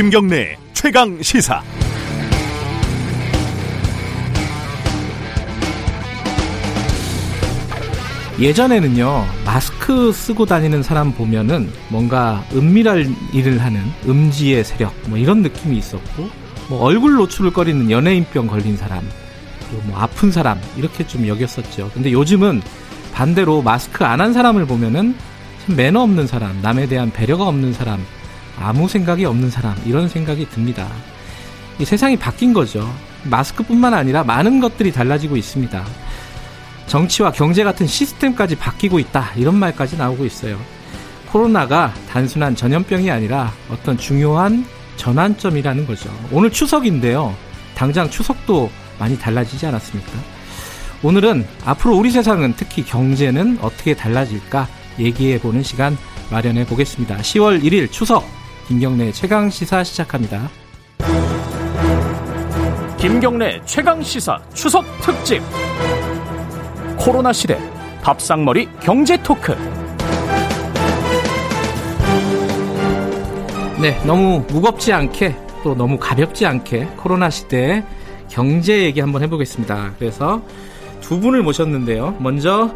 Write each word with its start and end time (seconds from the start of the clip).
김경래 0.00 0.56
최강 0.72 1.20
시사. 1.20 1.62
예전에는요 8.40 9.26
마스크 9.44 10.10
쓰고 10.10 10.46
다니는 10.46 10.82
사람 10.82 11.12
보면은 11.12 11.70
뭔가 11.90 12.42
은밀한 12.54 13.14
일을 13.34 13.62
하는 13.62 13.82
음지의 14.06 14.64
세력 14.64 14.94
뭐 15.08 15.18
이런 15.18 15.42
느낌이 15.42 15.76
있었고 15.76 16.30
뭐 16.70 16.80
얼굴 16.82 17.16
노출을 17.16 17.52
꺼리는 17.52 17.90
연예인병 17.90 18.46
걸린 18.46 18.78
사람 18.78 19.06
그리고 19.68 19.82
뭐 19.88 19.98
아픈 19.98 20.32
사람 20.32 20.58
이렇게 20.78 21.06
좀 21.06 21.28
여겼었죠 21.28 21.90
근데 21.92 22.10
요즘은 22.10 22.62
반대로 23.12 23.60
마스크 23.60 24.02
안 24.06 24.22
한 24.22 24.32
사람을 24.32 24.64
보면은 24.64 25.14
참 25.66 25.76
매너 25.76 26.00
없는 26.00 26.26
사람 26.26 26.62
남에 26.62 26.86
대한 26.86 27.10
배려가 27.10 27.46
없는 27.48 27.74
사람 27.74 28.02
아무 28.60 28.88
생각이 28.88 29.24
없는 29.24 29.50
사람 29.50 29.76
이런 29.84 30.08
생각이 30.08 30.48
듭니다 30.50 30.88
이 31.78 31.84
세상이 31.84 32.16
바뀐 32.16 32.52
거죠 32.52 32.88
마스크뿐만 33.24 33.94
아니라 33.94 34.24
많은 34.24 34.60
것들이 34.60 34.92
달라지고 34.92 35.36
있습니다 35.36 35.84
정치와 36.90 37.30
경제 37.30 37.62
같은 37.62 37.86
시스템까지 37.86 38.56
바뀌고 38.56 38.98
있다. 38.98 39.30
이런 39.36 39.54
말까지 39.54 39.96
나오고 39.96 40.24
있어요. 40.24 40.58
코로나가 41.30 41.94
단순한 42.10 42.56
전염병이 42.56 43.08
아니라 43.12 43.52
어떤 43.70 43.96
중요한 43.96 44.66
전환점이라는 44.96 45.86
거죠. 45.86 46.10
오늘 46.32 46.50
추석인데요. 46.50 47.32
당장 47.76 48.10
추석도 48.10 48.72
많이 48.98 49.16
달라지지 49.16 49.66
않았습니까? 49.66 50.10
오늘은 51.04 51.46
앞으로 51.64 51.96
우리 51.96 52.10
세상은 52.10 52.54
특히 52.56 52.84
경제는 52.84 53.58
어떻게 53.62 53.94
달라질까 53.94 54.66
얘기해 54.98 55.40
보는 55.40 55.62
시간 55.62 55.96
마련해 56.32 56.66
보겠습니다. 56.66 57.18
10월 57.18 57.62
1일 57.62 57.92
추석 57.92 58.26
김경래 58.70 59.10
최강 59.10 59.50
시사 59.50 59.82
시작합니다. 59.82 60.48
김경래 62.98 63.60
최강 63.64 64.00
시사 64.00 64.40
추석 64.54 64.84
특집. 65.00 65.42
코로나 66.96 67.32
시대 67.32 67.58
밥상머리 68.00 68.68
경제 68.78 69.20
토크. 69.24 69.56
네, 73.80 74.00
너무 74.06 74.44
무겁지 74.48 74.92
않게 74.92 75.34
또 75.64 75.74
너무 75.74 75.98
가볍지 75.98 76.46
않게 76.46 76.90
코로나 76.96 77.28
시대의 77.28 77.82
경제 78.28 78.84
얘기 78.84 79.00
한번 79.00 79.24
해보겠습니다. 79.24 79.94
그래서 79.98 80.40
두 81.00 81.18
분을 81.18 81.42
모셨는데요. 81.42 82.14
먼저 82.20 82.72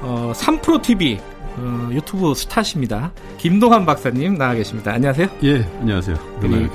어, 0.00 0.32
3프로 0.34 0.82
TV 0.82 1.20
어, 1.58 1.88
유튜브 1.92 2.34
스타십니다. 2.34 3.12
김동환 3.38 3.84
박사님 3.84 4.38
나와 4.38 4.54
계십니다. 4.54 4.92
안녕하세요. 4.92 5.28
예, 5.42 5.64
안녕하세요. 5.80 6.16
그리, 6.40 6.68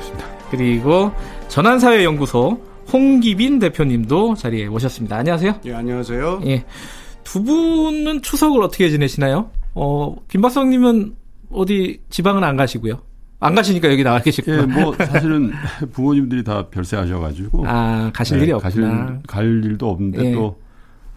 그리고 0.52 1.12
전환사회연구소 1.48 2.62
홍기빈 2.92 3.59
대표님도 3.59 4.36
자리에 4.36 4.67
오셨습니다. 4.67 5.17
안녕하세요. 5.17 5.59
예, 5.66 5.73
안녕하세요. 5.73 6.42
예. 6.45 6.66
두 7.23 7.44
분은 7.44 8.22
추석을 8.22 8.61
어떻게 8.61 8.89
지내시나요? 8.89 9.50
어, 9.73 10.16
김 10.28 10.42
박사님은 10.42 11.16
어디 11.52 12.02
지방은 12.09 12.44
안 12.44 12.58
가시고요. 12.58 13.00
안 13.39 13.56
가시니까 13.56 13.92
여기 13.92 14.04
나와 14.04 14.20
계시고요. 14.20 14.61
예, 14.61 14.66
뭐 14.66 14.94
사실은 15.06 15.52
부모님들이 15.92 16.44
다 16.44 16.67
별세하셔가지고 16.70 17.66
아 17.67 18.09
가실 18.14 18.38
네, 18.38 18.44
일이 18.44 18.52
없구나. 18.54 18.72
가실, 18.72 19.20
갈 19.28 19.45
일도 19.64 19.89
없는데 19.89 20.26
예. 20.26 20.31
또 20.34 20.58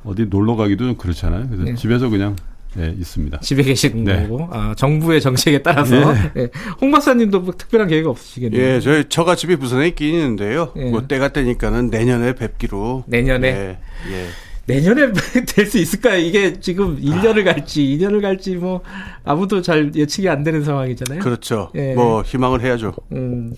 어디 0.04 0.24
놀러 0.26 0.56
가기도 0.56 0.86
좀 0.86 0.96
그렇잖아요. 0.96 1.48
그래서 1.48 1.68
예. 1.68 1.74
집에서 1.74 2.08
그냥 2.08 2.34
네, 2.76 2.94
있습니다. 2.98 3.40
집에 3.40 3.62
계시는 3.62 4.04
네. 4.04 4.22
거고 4.22 4.48
아, 4.50 4.74
정부의 4.76 5.20
정책에 5.20 5.62
따라서 5.62 6.12
네. 6.12 6.30
네. 6.34 6.48
홍 6.80 6.90
박사님도 6.90 7.40
뭐 7.40 7.54
특별한 7.56 7.88
계획 7.88 8.06
없으시겠네요. 8.06 8.60
예, 8.60 8.80
저희 8.80 9.04
저가 9.08 9.34
집이 9.36 9.56
부산에 9.56 9.88
있긴 9.88 10.14
있는데요. 10.14 10.72
예. 10.76 10.90
뭐 10.90 11.06
때가 11.06 11.28
때니까는 11.28 11.90
내년에 11.90 12.34
뵙기로. 12.34 13.04
내년에. 13.06 13.48
예. 13.48 13.78
예. 14.12 14.26
내년에 14.66 15.12
될 15.46 15.66
수 15.66 15.78
있을까요? 15.78 16.18
이게 16.18 16.58
지금 16.60 17.00
1년을 17.00 17.44
갈지 17.44 17.82
2년을 17.82 18.20
갈지 18.20 18.56
뭐 18.56 18.82
아무도 19.24 19.62
잘 19.62 19.92
예측이 19.94 20.28
안 20.28 20.42
되는 20.42 20.64
상황이잖아요. 20.64 21.20
그렇죠. 21.20 21.70
예. 21.76 21.94
뭐 21.94 22.22
희망을 22.22 22.60
해야죠. 22.62 22.92
음. 23.12 23.54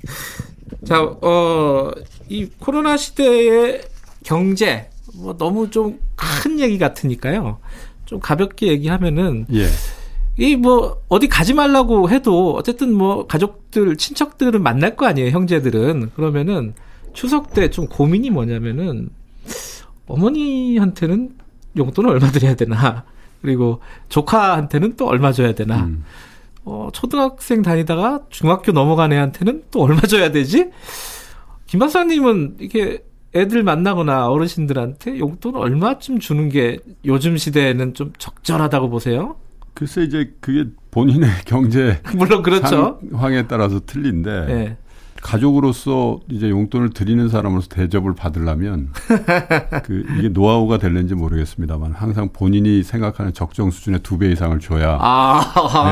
자, 0.84 1.02
어, 1.02 1.90
이 2.28 2.48
코로나 2.58 2.96
시대의 2.98 3.80
경제 4.22 4.90
뭐 5.14 5.36
너무 5.36 5.70
좀 5.70 5.98
큰 6.18 6.58
얘기 6.60 6.78
같으니까요. 6.78 7.58
좀 8.08 8.20
가볍게 8.20 8.69
얘기하면은 8.69 9.44
예. 9.52 9.66
이뭐 10.38 11.02
어디 11.08 11.28
가지 11.28 11.52
말라고 11.52 12.08
해도 12.08 12.54
어쨌든 12.54 12.94
뭐 12.94 13.26
가족들 13.26 13.96
친척들은 13.96 14.62
만날 14.62 14.96
거 14.96 15.04
아니에요 15.06 15.30
형제들은 15.30 16.12
그러면은 16.14 16.72
추석 17.12 17.52
때 17.52 17.69
좀 17.69 17.86
고민이 17.86 18.30
뭐냐면은 18.30 19.10
어머니한테는 20.06 21.34
용돈을 21.76 22.10
얼마 22.10 22.30
드려야 22.30 22.54
되나 22.54 23.04
그리고 23.42 23.80
조카한테는 24.08 24.96
또 24.96 25.06
얼마 25.06 25.32
줘야 25.32 25.52
되나 25.54 25.84
음. 25.84 26.04
어 26.64 26.88
초등학생 26.92 27.60
다니다가 27.60 28.22
중학교 28.30 28.72
넘어간 28.72 29.12
애한테는 29.12 29.64
또 29.70 29.82
얼마 29.82 30.00
줘야 30.02 30.30
되지 30.30 30.70
김 31.66 31.80
박사님은 31.80 32.56
이게 32.60 33.04
애들 33.34 33.62
만나거나 33.62 34.28
어르신들한테 34.28 35.18
용돈 35.18 35.56
얼마쯤 35.56 36.18
주는 36.18 36.48
게 36.48 36.78
요즘 37.04 37.36
시대에는 37.36 37.94
좀 37.94 38.12
적절하다고 38.18 38.88
보세요? 38.90 39.36
글쎄 39.74 40.02
이제 40.02 40.32
그게 40.40 40.64
본인의 40.90 41.28
경제 41.46 42.00
물론 42.16 42.42
그렇죠 42.42 42.98
상황에 43.10 43.46
따라서 43.46 43.80
틀린데 43.84 44.46
네. 44.46 44.76
가족으로서 45.22 46.20
이제 46.30 46.48
용돈을 46.48 46.90
드리는 46.90 47.28
사람으로서 47.28 47.68
대접을 47.68 48.14
받으려면 48.14 48.90
그 49.84 50.04
이게 50.18 50.28
노하우가 50.28 50.78
될는지 50.78 51.14
모르겠습니다만 51.14 51.92
항상 51.92 52.28
본인이 52.32 52.82
생각하는 52.84 53.32
적정 53.32 53.70
수준의 53.70 54.00
두 54.04 54.18
배 54.18 54.30
이상을 54.30 54.58
줘야 54.60 54.96
아~ 55.00 55.42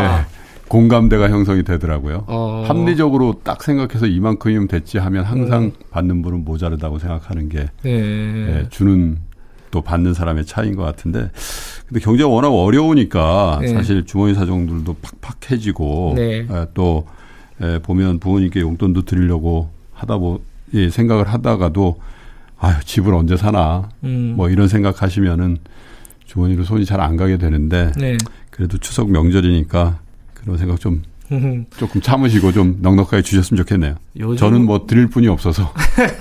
네. 0.01 0.37
공감대가 0.69 1.31
형성이 1.31 1.63
되더라고요. 1.63 2.25
어. 2.27 2.65
합리적으로 2.67 3.41
딱 3.45 3.63
생각해서 3.63 4.07
이만큼이면 4.07 4.69
됐지 4.69 4.99
하면 4.99 5.25
항상 5.25 5.65
음. 5.65 5.73
받는 5.91 6.23
분은 6.23 6.45
모자르다고 6.45 6.99
생각하는 6.99 7.49
게 7.49 7.69
네. 7.83 8.01
네, 8.01 8.67
주는 8.71 9.19
또 9.71 9.81
받는 9.83 10.15
사람의 10.15 10.47
차이인 10.47 10.75
것 10.75 10.83
같은데 10.83 11.31
근데 11.87 12.01
경제가 12.01 12.29
워낙 12.29 12.49
어려우니까 12.49 13.59
네. 13.63 13.69
사실 13.69 14.05
주머니 14.07 14.35
사정들도 14.35 14.97
팍팍해지고 15.21 16.15
네. 16.17 16.39
에, 16.39 16.67
또 16.75 17.07
에, 17.61 17.79
보면 17.79 18.19
부모님께 18.19 18.61
용돈도 18.61 19.03
드리려고 19.03 19.71
하다 19.93 20.19
보 20.19 20.41
예, 20.75 20.91
생각을 20.91 21.29
하다가도 21.29 22.01
아유 22.59 22.75
집을 22.85 23.15
언제 23.15 23.37
사나 23.37 23.89
음. 24.03 24.35
뭐 24.37 24.49
이런 24.51 24.67
생각하시면은 24.67 25.59
주머니로 26.27 26.65
손이 26.65 26.85
잘 26.85 27.01
안 27.01 27.17
가게 27.17 27.39
되는데 27.39 27.93
네. 27.97 28.17
그래도 28.51 28.79
추석 28.79 29.11
명절이니까 29.13 30.01
그런 30.47 30.59
생각 30.59 30.81
좀 30.81 31.03
조금 31.77 32.01
참으시고 32.01 32.53
좀 32.53 32.79
넉넉하게 32.81 33.23
주셨으면 33.23 33.59
좋겠네요. 33.65 33.97
요즘... 34.19 34.37
저는 34.37 34.65
뭐 34.65 34.87
드릴 34.87 35.09
분이 35.09 35.27
없어서. 35.27 35.75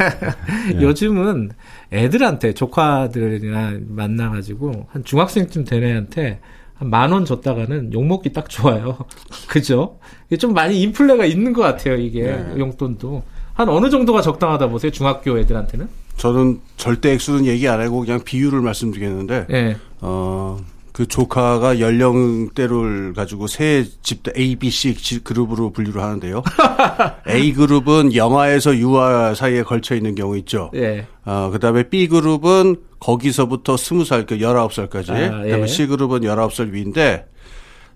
예. 0.74 0.82
요즘은 0.82 1.52
애들한테 1.94 2.54
조카들이나 2.54 3.74
만나가지고 3.88 4.88
한 4.90 5.04
중학생쯤 5.04 5.64
된 5.66 5.84
애한테 5.84 6.40
한 6.74 6.90
만 6.90 7.12
원 7.14 7.24
줬다가는 7.24 7.94
욕먹기 7.94 8.34
딱 8.34 8.50
좋아요. 8.50 8.98
그죠? 9.48 9.98
좀 10.40 10.54
많이 10.54 10.82
인플레가 10.82 11.26
있는 11.26 11.54
것 11.54 11.62
같아요, 11.62 11.96
이게. 11.96 12.24
네. 12.24 12.56
용돈도. 12.58 13.24
한 13.54 13.70
어느 13.70 13.90
정도가 13.90 14.22
적당하다 14.22 14.68
보세요, 14.68 14.92
중학교 14.92 15.38
애들한테는? 15.40 15.88
저는 16.18 16.60
절대 16.76 17.14
액수는 17.14 17.46
얘기 17.46 17.70
안 17.70 17.80
하고 17.80 18.02
그냥 18.02 18.20
비율을 18.26 18.60
말씀드리겠는데, 18.62 19.46
네. 19.48 19.78
어, 20.02 20.58
그 20.96 21.06
조카가 21.06 21.82
연령대를 21.82 23.12
가지고 23.14 23.48
세 23.48 23.84
집단 24.02 24.34
A, 24.38 24.56
B, 24.56 24.70
C 24.70 25.20
그룹으로 25.26 25.72
분류를 25.72 26.02
하는데요. 26.02 26.42
A 27.28 27.52
그룹은 27.52 28.16
영아에서 28.16 28.78
유아 28.78 29.34
사이에 29.34 29.64
걸쳐 29.64 29.94
있는 29.94 30.16
경우 30.16 30.38
있죠. 30.38 30.72
예. 30.74 31.06
어, 31.26 31.50
그 31.52 31.60
다음에 31.60 31.90
B 31.90 32.08
그룹은 32.08 32.78
거기서부터 33.02 33.76
스무 33.76 34.06
살, 34.06 34.26
그 34.26 34.40
열아홉 34.40 34.72
살까지. 34.72 35.12
아, 35.12 35.22
예. 35.22 35.44
그 35.44 35.50
다음에 35.50 35.68
C 35.68 35.86
그룹은 35.86 36.24
열아홉 36.24 36.54
살 36.54 36.72
위인데 36.72 37.26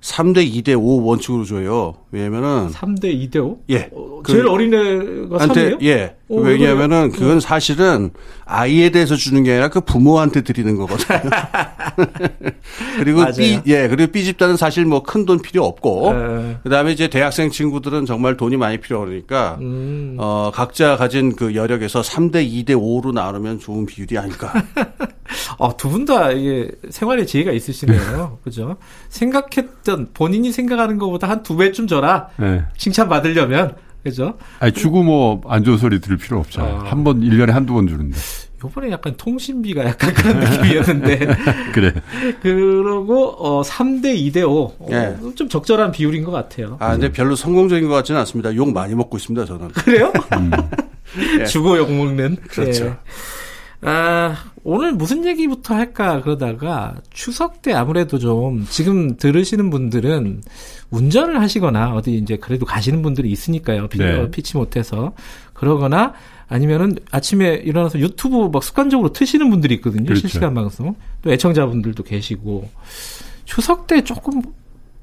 3대 0.01 0.45
2대 0.51 0.77
5 0.77 1.05
원칙으로 1.05 1.45
줘요. 1.45 1.95
왜냐면은 2.11 2.67
3대 2.67 3.05
2대 3.29 3.37
5? 3.37 3.59
예. 3.69 3.89
어, 3.93 4.21
제일 4.27 4.43
그 4.43 4.51
어린애가 4.51 5.37
3이에요? 5.37 5.81
예. 5.83 6.17
오, 6.29 6.41
왜냐하면은 6.41 7.09
그래? 7.11 7.19
그건 7.19 7.39
사실은 7.39 8.11
아이에 8.45 8.91
대해서 8.91 9.15
주는 9.15 9.43
게 9.43 9.51
아니라 9.51 9.69
그 9.69 9.81
부모한테 9.81 10.41
드리는 10.41 10.75
거거든요. 10.75 11.19
그리고 12.99 13.19
맞아요. 13.19 13.33
B 13.33 13.61
예, 13.67 13.87
그리고 13.87 14.11
B 14.11 14.23
집단은 14.23 14.55
사실 14.57 14.85
뭐 14.85 15.01
큰 15.03 15.25
돈 15.25 15.39
필요 15.41 15.65
없고 15.65 16.13
네. 16.13 16.57
그다음에 16.63 16.91
이제 16.91 17.07
대학생 17.09 17.49
친구들은 17.51 18.05
정말 18.05 18.37
돈이 18.37 18.57
많이 18.57 18.77
필요하니까 18.79 19.57
음. 19.59 20.15
어 20.17 20.51
각자 20.53 20.95
가진 20.97 21.35
그 21.35 21.55
여력에서 21.55 22.01
3대 22.01 22.35
2대 22.47 22.69
5로 22.71 23.11
나누면 23.13 23.59
좋은 23.59 23.85
비율이 23.85 24.17
아닐까. 24.17 24.53
어, 25.57 25.75
두분 25.77 26.05
다 26.05 26.31
이게 26.31 26.71
생활의 26.89 27.27
지혜가 27.27 27.51
있으시네요. 27.51 28.39
그죠? 28.43 28.77
생각했던 29.09 30.09
본인이 30.13 30.51
생각하는 30.51 30.97
것보다 30.97 31.27
한 31.29 31.43
두 31.43 31.55
배쯤 31.57 31.87
줘라. 31.87 32.29
네. 32.37 32.63
칭찬 32.77 33.09
받으려면 33.09 33.75
그죠? 34.03 34.37
아니, 34.59 34.71
주고 34.73 35.03
뭐 35.03 35.41
안 35.47 35.63
좋은 35.63 35.77
소리 35.77 35.99
들을 35.99 36.17
필요 36.17 36.39
없잖아요. 36.39 36.75
아. 36.85 36.91
한번 36.91 37.21
1년에 37.21 37.51
한두 37.51 37.73
번 37.73 37.87
주는데. 37.87 38.17
요번에 38.63 38.91
약간 38.91 39.13
통신비가 39.15 39.85
약간 39.85 40.13
그런 40.13 40.39
느낌이었는데. 40.39 41.27
그래. 41.73 41.93
그러고, 42.41 43.29
어, 43.37 43.61
3대 43.61 44.15
2대 44.31 44.43
5. 44.47 44.75
어, 44.79 44.87
네. 44.89 45.15
좀 45.35 45.47
적절한 45.47 45.91
비율인 45.91 46.23
것 46.23 46.31
같아요. 46.31 46.75
아, 46.79 46.91
근데 46.91 47.11
별로 47.11 47.35
성공적인 47.35 47.87
것 47.87 47.93
같지는 47.95 48.19
않습니다. 48.21 48.53
욕 48.55 48.71
많이 48.73 48.95
먹고 48.95 49.17
있습니다, 49.17 49.45
저는. 49.45 49.69
그래요? 49.69 50.11
음. 50.33 50.51
네. 51.37 51.45
주고 51.47 51.77
욕 51.77 51.91
먹는. 51.91 52.37
그렇죠. 52.47 52.83
네. 52.85 52.97
아, 53.81 54.35
오늘 54.63 54.91
무슨 54.91 55.25
얘기부터 55.25 55.73
할까 55.73 56.21
그러다가 56.21 56.95
추석 57.11 57.61
때 57.61 57.73
아무래도 57.73 58.19
좀 58.19 58.65
지금 58.69 59.15
들으시는 59.15 59.69
분들은 59.69 60.43
운전을 60.91 61.39
하시거나 61.39 61.93
어디 61.93 62.15
이제 62.17 62.35
그래도 62.37 62.65
가시는 62.65 63.01
분들이 63.01 63.31
있으니까요. 63.31 63.87
비, 63.87 63.99
네. 63.99 64.29
피치 64.31 64.57
못해서. 64.57 65.13
그러거나 65.53 66.13
아니면은 66.49 66.97
아침에 67.11 67.61
일어나서 67.63 67.99
유튜브 67.99 68.49
막 68.51 68.63
습관적으로 68.63 69.13
트시는 69.13 69.49
분들이 69.49 69.75
있거든요. 69.75 70.05
그렇죠. 70.05 70.21
실시간 70.21 70.53
방송. 70.53 70.95
또 71.21 71.31
애청자분들도 71.31 72.03
계시고. 72.03 72.69
추석 73.45 73.87
때 73.87 74.03
조금 74.03 74.41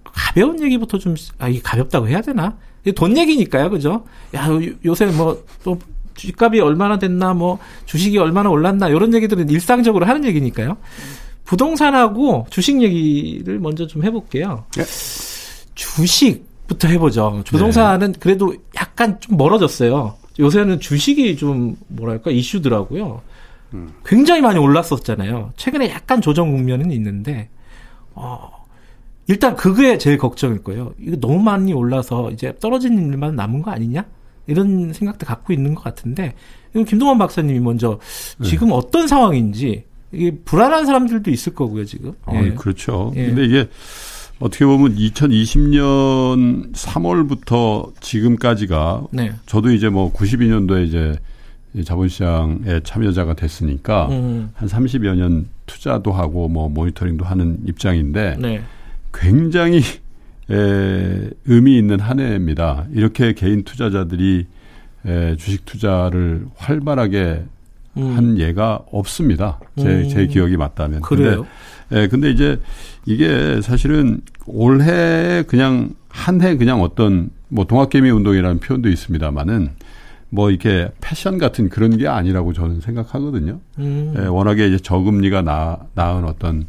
가벼운 0.05 0.61
얘기부터 0.62 0.99
좀, 0.99 1.14
아, 1.38 1.49
이게 1.49 1.61
가볍다고 1.62 2.08
해야 2.08 2.20
되나? 2.20 2.56
돈 2.94 3.17
얘기니까요. 3.17 3.70
그죠? 3.70 4.05
야, 4.34 4.49
요새 4.84 5.06
뭐, 5.06 5.44
또, 5.64 5.79
주식값이 6.16 6.60
얼마나 6.60 6.98
됐나, 6.98 7.34
뭐, 7.34 7.58
주식이 7.84 8.18
얼마나 8.18 8.50
올랐나, 8.50 8.88
이런 8.88 9.14
얘기들은 9.14 9.48
일상적으로 9.50 10.06
하는 10.06 10.24
얘기니까요. 10.24 10.76
부동산하고 11.44 12.46
주식 12.50 12.82
얘기를 12.82 13.58
먼저 13.58 13.86
좀 13.86 14.04
해볼게요. 14.04 14.64
네. 14.76 14.84
주식부터 15.74 16.88
해보죠. 16.88 17.42
부동산은 17.46 18.12
네. 18.12 18.18
그래도 18.18 18.54
약간 18.74 19.18
좀 19.20 19.36
멀어졌어요. 19.36 20.14
요새는 20.38 20.80
주식이 20.80 21.36
좀 21.36 21.76
뭐랄까 21.88 22.30
이슈더라고요. 22.30 23.22
음. 23.74 23.92
굉장히 24.04 24.40
많이 24.40 24.58
올랐었잖아요. 24.58 25.52
최근에 25.56 25.90
약간 25.90 26.20
조정 26.20 26.50
국면은 26.50 26.90
있는데 26.90 27.48
어 28.14 28.50
일단 29.28 29.56
그게 29.56 29.98
제일 29.98 30.19
걱정일 30.19 30.62
거예요. 30.62 30.92
이거 30.98 31.16
너무 31.16 31.40
많이 31.40 31.72
올라서 31.72 32.30
이제 32.32 32.54
떨어지는 32.60 33.12
일만 33.12 33.36
남은 33.36 33.62
거 33.62 33.70
아니냐? 33.70 34.04
이런 34.46 34.93
생각도 34.93 35.26
갖고 35.26 35.52
있는 35.52 35.75
것 35.75 35.82
같은데 35.82 36.34
김동원 36.87 37.19
박사님이 37.19 37.60
먼저 37.60 37.98
네. 38.38 38.48
지금 38.48 38.69
네. 38.69 38.75
어떤 38.75 39.06
상황인지 39.06 39.84
이게 40.12 40.31
불안한 40.44 40.87
사람들도 40.87 41.31
있을 41.31 41.54
거고요 41.54 41.84
지금. 41.84 42.12
어, 42.26 42.40
예. 42.43 42.50
그렇죠. 42.52 43.12
예. 43.16 43.26
근데 43.26 43.44
이게 43.44 43.69
어떻게 44.38 44.66
보면 44.66 44.96
2020년 44.96 46.72
3월부터 46.72 47.93
지금까지가 48.00 49.06
네. 49.10 49.32
저도 49.46 49.72
이제 49.72 49.88
뭐 49.88 50.12
92년도에 50.12 50.87
이제 50.87 51.82
자본시장에 51.84 52.81
참여자가 52.84 53.34
됐으니까 53.34 54.08
음. 54.08 54.50
한 54.54 54.69
30여 54.69 55.14
년 55.14 55.48
투자도 55.66 56.12
하고 56.12 56.48
뭐 56.48 56.69
모니터링도 56.69 57.25
하는 57.25 57.58
입장인데 57.66 58.37
네. 58.38 58.62
굉장히 59.12 59.81
에, 60.50 61.31
의미 61.46 61.78
있는 61.78 62.00
한 62.00 62.20
해입니다. 62.20 62.87
이렇게 62.93 63.32
개인 63.32 63.64
투자자들이 63.64 64.46
에, 65.06 65.37
주식 65.37 65.64
투자를 65.64 66.46
활발하게 66.56 67.44
음. 67.98 68.16
한 68.16 68.38
예가 68.38 68.81
없습니다. 68.93 69.58
제, 69.78 69.87
음. 69.88 70.08
제 70.08 70.26
기억이 70.26 70.56
맞다면. 70.56 71.00
그래요? 71.00 71.46
근데, 71.88 72.02
예, 72.02 72.08
근데 72.08 72.31
이제 72.31 72.60
이게 73.06 73.60
사실은 73.62 74.20
올해 74.46 75.43
그냥 75.46 75.94
한 76.08 76.40
해 76.43 76.56
그냥 76.56 76.82
어떤 76.82 77.31
뭐 77.48 77.64
동학개미 77.66 78.10
운동이라는 78.10 78.58
표현도 78.60 78.88
있습니다만은 78.88 79.70
뭐 80.28 80.50
이렇게 80.50 80.88
패션 81.00 81.38
같은 81.38 81.69
그런 81.69 81.96
게 81.96 82.08
아니라고 82.08 82.52
저는 82.52 82.81
생각하거든요. 82.81 83.60
음. 83.78 84.14
예, 84.19 84.26
워낙에 84.26 84.66
이제 84.66 84.78
저금리가 84.78 85.43
나, 85.43 85.78
나은 85.94 86.25
어떤 86.25 86.66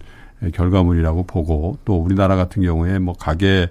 결과물이라고 0.54 1.24
보고 1.24 1.78
또 1.86 1.98
우리나라 1.98 2.36
같은 2.36 2.62
경우에 2.62 3.00
뭐 3.00 3.14
가계 3.14 3.70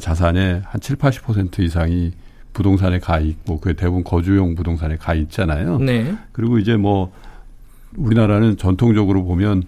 자산의 0.00 0.62
한 0.64 0.80
7, 0.80 0.96
80% 0.96 1.60
이상이 1.60 2.12
부동산에 2.52 3.00
가 3.00 3.18
있고 3.18 3.60
그 3.60 3.74
대부분 3.74 4.04
거주용 4.04 4.54
부동산에 4.54 4.96
가 4.96 5.14
있잖아요. 5.14 5.78
네. 5.78 6.14
그리고 6.32 6.58
이제 6.58 6.76
뭐 6.76 7.12
우리나라는 7.96 8.56
전통적으로 8.56 9.24
보면 9.24 9.64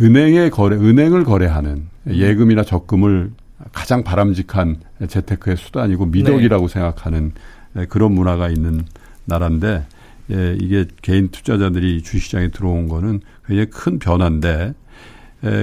은행에 0.00 0.50
거래, 0.50 0.76
은행을 0.76 1.24
거래하는 1.24 1.88
음. 2.06 2.14
예금이나 2.14 2.62
적금을 2.62 3.32
가장 3.72 4.04
바람직한 4.04 4.76
재테크의 5.08 5.56
수단이고 5.56 6.06
미덕이라고 6.06 6.66
네. 6.68 6.72
생각하는 6.72 7.32
그런 7.88 8.12
문화가 8.12 8.48
있는 8.48 8.84
나라인데 9.24 9.84
예, 10.30 10.56
이게 10.60 10.86
개인 11.02 11.28
투자자들이 11.28 12.02
주식시장에 12.02 12.48
들어온 12.48 12.88
거는 12.88 13.20
굉장히 13.46 13.70
큰 13.70 13.98
변화인데 13.98 14.50
에, 14.60 14.74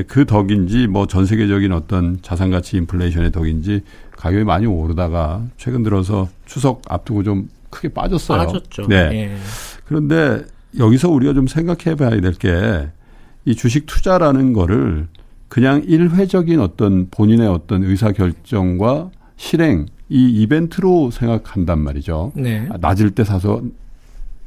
그 0.08 0.26
덕인지 0.26 0.88
뭐 0.88 1.06
전 1.06 1.26
세계적인 1.26 1.72
어떤 1.74 2.20
자산 2.22 2.50
가치 2.52 2.78
인플레이션의 2.78 3.32
덕인지 3.32 3.82
가격이 4.12 4.44
많이 4.46 4.66
오르다가 4.66 5.44
최근 5.58 5.84
들어서 5.84 6.30
추석 6.46 6.82
앞두고 6.88 7.24
좀 7.24 7.50
크게 7.70 7.90
빠졌어요. 7.90 8.38
빠졌죠. 8.40 8.88
네. 8.88 8.96
예. 9.14 9.36
그런데 9.86 10.44
여기서 10.78 11.10
우리가 11.10 11.34
좀 11.34 11.48
생각해 11.48 11.96
봐야 11.96 12.20
될 12.22 12.34
게 12.34 12.90
이 13.48 13.54
주식 13.54 13.86
투자라는 13.86 14.54
거를 14.54 15.08
그냥 15.50 15.84
일회적인 15.86 16.60
어떤 16.60 17.10
본인의 17.12 17.48
어떤 17.48 17.84
의사 17.84 18.12
결정과 18.12 19.12
실행 19.38 19.86
이 20.10 20.42
이벤트로 20.42 21.12
생각한단 21.12 21.78
말이죠. 21.80 22.32
네. 22.36 22.68
낮을 22.80 23.12
때 23.12 23.24
사서 23.24 23.62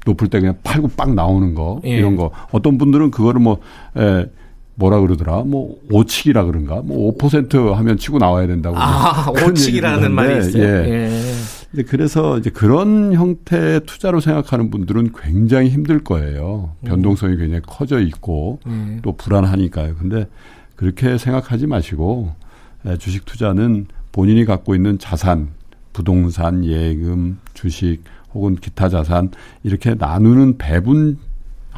높을 0.05 0.27
때 0.29 0.41
그냥 0.41 0.59
팔고 0.65 0.89
빡 0.97 1.15
나오는 1.15 1.55
거 1.55 1.81
예. 1.85 1.91
이런 1.91 2.17
거 2.17 2.33
어떤 2.51 2.77
분들은 2.77 3.13
그거를 3.13 3.41
뭐 3.41 3.59
에, 3.97 4.27
뭐라 4.79 5.01
그러더라? 5.01 5.43
뭐 5.43 5.77
오치기라 5.91 6.45
그런가? 6.45 6.83
뭐 6.83 7.13
5% 7.19 7.73
하면 7.73 7.99
치고 7.99 8.19
나와야 8.19 8.47
된다고. 8.47 8.77
아, 8.79 9.31
오치기라는 9.31 10.13
말이 10.13 10.39
있어요. 10.39 10.63
예. 10.63 10.89
예. 10.89 11.11
근데 11.71 11.83
그래서 11.83 12.39
이제 12.39 12.49
그런 12.49 13.13
형태의 13.13 13.81
투자로 13.87 14.21
생각하는 14.21 14.71
분들은 14.71 15.13
굉장히 15.21 15.69
힘들 15.69 16.05
거예요. 16.05 16.77
음. 16.81 16.89
변동성이 16.89 17.37
굉장히 17.37 17.61
커져 17.67 17.99
있고 18.01 18.61
음. 18.67 19.01
또 19.03 19.17
불안하니까요. 19.17 19.97
근데 19.97 20.29
그렇게 20.77 21.19
생각하지 21.19 21.67
마시고 21.67 22.33
주식 23.01 23.25
투자는 23.25 23.87
본인이 24.13 24.45
갖고 24.45 24.77
있는 24.77 24.99
자산, 24.99 25.49
부동산, 25.93 26.65
예금, 26.65 27.39
주식 27.53 27.99
혹은 28.33 28.55
기타 28.55 28.89
자산 28.89 29.31
이렇게 29.65 29.95
나누는 29.95 30.57
배분 30.57 31.19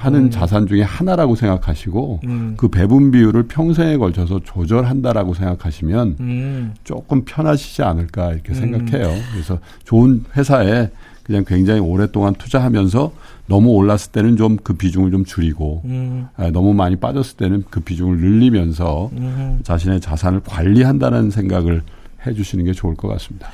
하는 0.01 0.25
음. 0.25 0.31
자산 0.31 0.67
중에 0.67 0.81
하나라고 0.83 1.37
생각하시고 1.37 2.21
음. 2.25 2.55
그 2.57 2.69
배분 2.69 3.11
비율을 3.11 3.43
평생에 3.49 3.99
걸쳐서 3.99 4.41
조절한다라고 4.45 5.35
생각하시면 5.35 6.17
음. 6.21 6.75
조금 6.85 7.27
편하시지 7.27 7.83
않을까 7.83 8.33
이렇게 8.33 8.53
음. 8.53 8.55
생각해요. 8.55 9.15
그래서 9.31 9.59
좋은 9.85 10.25
회사에 10.35 10.89
그냥 11.23 11.45
굉장히 11.47 11.81
오랫동안 11.81 12.33
투자하면서 12.35 13.13
너무 13.47 13.73
올랐을 13.73 14.11
때는 14.13 14.37
좀 14.37 14.57
그 14.63 14.73
비중을 14.73 15.11
좀 15.11 15.27
줄이고 15.27 15.83
음. 15.85 16.29
아, 16.35 16.51
너무 16.51 16.73
많이 16.73 16.97
빠졌을 16.97 17.37
때는 17.37 17.65
그 17.69 17.81
비중을 17.81 18.21
늘리면서 18.21 19.11
음. 19.13 19.61
자신의 19.63 20.01
자산을 20.01 20.41
관리한다는 20.41 21.31
생각을 21.31 21.83
해주시는 22.27 22.65
게 22.65 22.73
좋을 22.73 22.95
것 22.95 23.09
같습니다. 23.09 23.51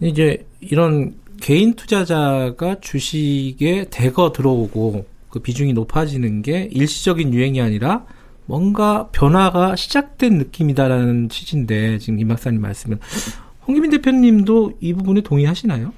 이제 0.00 0.44
이런 0.60 1.14
개인 1.40 1.74
투자자가 1.74 2.80
주식에 2.80 3.86
대거 3.90 4.32
들어오고 4.32 5.06
그 5.36 5.42
비중이 5.42 5.74
높아지는 5.74 6.40
게 6.40 6.66
일시적인 6.72 7.34
유행이 7.34 7.60
아니라 7.60 8.06
뭔가 8.46 9.08
변화가 9.12 9.76
시작된 9.76 10.38
느낌이다라는 10.38 11.28
취지인데 11.28 11.98
지금 11.98 12.18
임 12.18 12.28
박사님 12.28 12.62
말씀은 12.62 12.98
홍기민 13.66 13.90
대표님도 13.90 14.78
이 14.80 14.94
부분에 14.94 15.20
동의하시나요? 15.20 15.92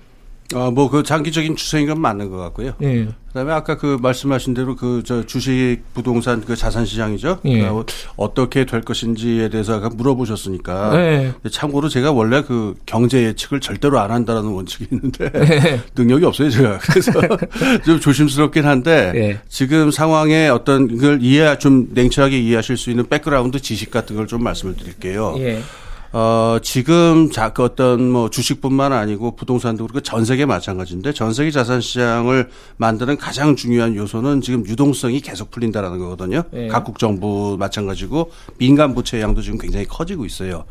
어, 0.54 0.70
뭐, 0.70 0.88
그 0.88 1.02
장기적인 1.02 1.56
추세인 1.56 1.88
건 1.88 2.00
맞는 2.00 2.30
것 2.30 2.38
같고요. 2.38 2.72
예. 2.82 3.04
그 3.04 3.34
다음에 3.34 3.52
아까 3.52 3.76
그 3.76 3.98
말씀하신 4.00 4.54
대로 4.54 4.76
그, 4.76 5.02
저, 5.04 5.26
주식, 5.26 5.80
부동산, 5.92 6.40
그 6.42 6.56
자산 6.56 6.86
시장이죠. 6.86 7.40
예. 7.44 7.58
그러니까 7.60 7.84
어떻게 8.16 8.64
될 8.64 8.80
것인지에 8.80 9.50
대해서 9.50 9.74
아까 9.74 9.90
물어보셨으니까. 9.90 10.92
예. 10.96 11.34
참고로 11.50 11.90
제가 11.90 12.12
원래 12.12 12.42
그 12.42 12.74
경제 12.86 13.24
예측을 13.24 13.60
절대로 13.60 13.98
안 14.00 14.10
한다라는 14.10 14.48
원칙이 14.50 14.86
있는데. 14.90 15.30
예. 15.34 15.80
능력이 15.94 16.24
없어요, 16.24 16.48
제가. 16.48 16.78
그래서 16.78 17.12
좀 17.84 18.00
조심스럽긴 18.00 18.64
한데. 18.64 19.12
예. 19.16 19.40
지금 19.50 19.90
상황에 19.90 20.48
어떤 20.48 20.96
걸 20.96 21.18
이해, 21.20 21.58
좀 21.58 21.88
냉철하게 21.92 22.38
이해하실 22.40 22.78
수 22.78 22.88
있는 22.88 23.06
백그라운드 23.06 23.60
지식 23.60 23.90
같은 23.90 24.16
걸 24.16 24.26
좀 24.28 24.42
말씀을 24.44 24.76
드릴게요. 24.76 25.34
예. 26.14 26.16
어, 26.16 26.58
지금 26.62 27.30
자, 27.30 27.52
그 27.52 27.62
어떤 27.62 28.10
뭐 28.10 28.30
주식뿐만 28.30 28.92
아니고 28.92 29.36
부동산도 29.36 29.86
그렇고 29.86 30.00
전 30.00 30.24
세계 30.24 30.46
마찬가지인데 30.46 31.12
전 31.12 31.32
세계 31.32 31.50
자산 31.50 31.80
시장을 31.80 32.48
만드는 32.76 33.16
가장 33.16 33.56
중요한 33.56 33.94
요소는 33.94 34.40
지금 34.40 34.66
유동성이 34.66 35.20
계속 35.20 35.50
풀린다라는 35.50 35.98
거거든요. 35.98 36.42
네. 36.50 36.68
각국 36.68 36.98
정부 36.98 37.56
마찬가지고 37.58 38.30
민간 38.58 38.94
부채 38.94 39.20
양도 39.20 39.42
지금 39.42 39.58
굉장히 39.58 39.86
커지고 39.86 40.24
있어요. 40.24 40.64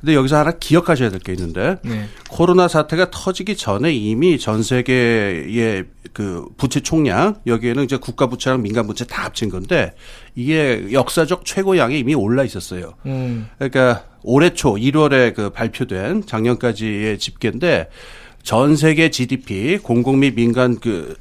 근데 0.00 0.14
여기서 0.14 0.36
하나 0.38 0.52
기억하셔야 0.52 1.10
될 1.10 1.18
게 1.20 1.32
있는데 1.32 1.76
네. 1.82 2.06
코로나 2.30 2.68
사태가 2.68 3.10
터지기 3.10 3.56
전에 3.56 3.92
이미 3.92 4.38
전 4.38 4.62
세계의 4.62 5.84
그 6.12 6.46
부채 6.56 6.80
총량 6.80 7.36
여기에는 7.46 7.84
이제 7.84 7.96
국가 7.96 8.28
부채랑 8.28 8.62
민간 8.62 8.86
부채 8.86 9.04
다 9.04 9.24
합친 9.24 9.48
건데 9.50 9.94
이게 10.34 10.86
역사적 10.92 11.44
최고량이 11.44 11.98
이미 11.98 12.14
올라 12.14 12.44
있었어요. 12.44 12.94
음. 13.06 13.48
그러니까 13.58 14.04
올해 14.22 14.50
초 14.50 14.74
1월에 14.74 15.34
그 15.34 15.50
발표된 15.50 16.26
작년까지의 16.26 17.18
집계인데 17.18 17.88
전 18.48 18.76
세계 18.76 19.10
GDP 19.10 19.76
공공 19.76 20.20
및 20.20 20.34
민간 20.34 20.78
그, 20.80 21.14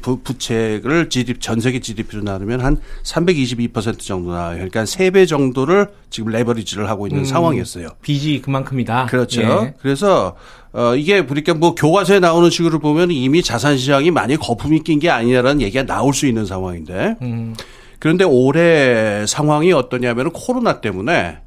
그 0.00 0.16
부채를 0.22 1.08
GDP 1.08 1.40
전 1.40 1.58
세계 1.58 1.80
GDP로 1.80 2.22
나누면 2.22 2.60
한 2.60 2.76
322% 3.02 3.98
정도 3.98 4.30
나와요. 4.30 4.54
그러니까 4.58 4.84
3배 4.84 5.26
정도를 5.26 5.88
지금 6.08 6.30
레버리지를 6.30 6.88
하고 6.88 7.08
있는 7.08 7.22
음, 7.22 7.24
상황이었어요. 7.24 7.88
빚이 8.00 8.40
그만큼이다. 8.42 9.06
그렇죠. 9.06 9.42
예. 9.42 9.74
그래서 9.82 10.36
어 10.72 10.94
이게 10.94 11.20
그러니까 11.20 11.54
뭐 11.54 11.74
교과서에 11.74 12.20
나오는 12.20 12.48
식으로 12.48 12.78
보면 12.78 13.10
이미 13.10 13.42
자산 13.42 13.76
시장이 13.76 14.12
많이 14.12 14.36
거품이 14.36 14.84
낀 14.84 15.00
게 15.00 15.10
아니냐라는 15.10 15.60
얘기가 15.62 15.84
나올 15.84 16.14
수 16.14 16.28
있는 16.28 16.46
상황인데. 16.46 17.16
음. 17.22 17.56
그런데 17.98 18.22
올해 18.22 19.26
상황이 19.26 19.72
어떠냐면은 19.72 20.30
코로나 20.30 20.80
때문에 20.80 21.38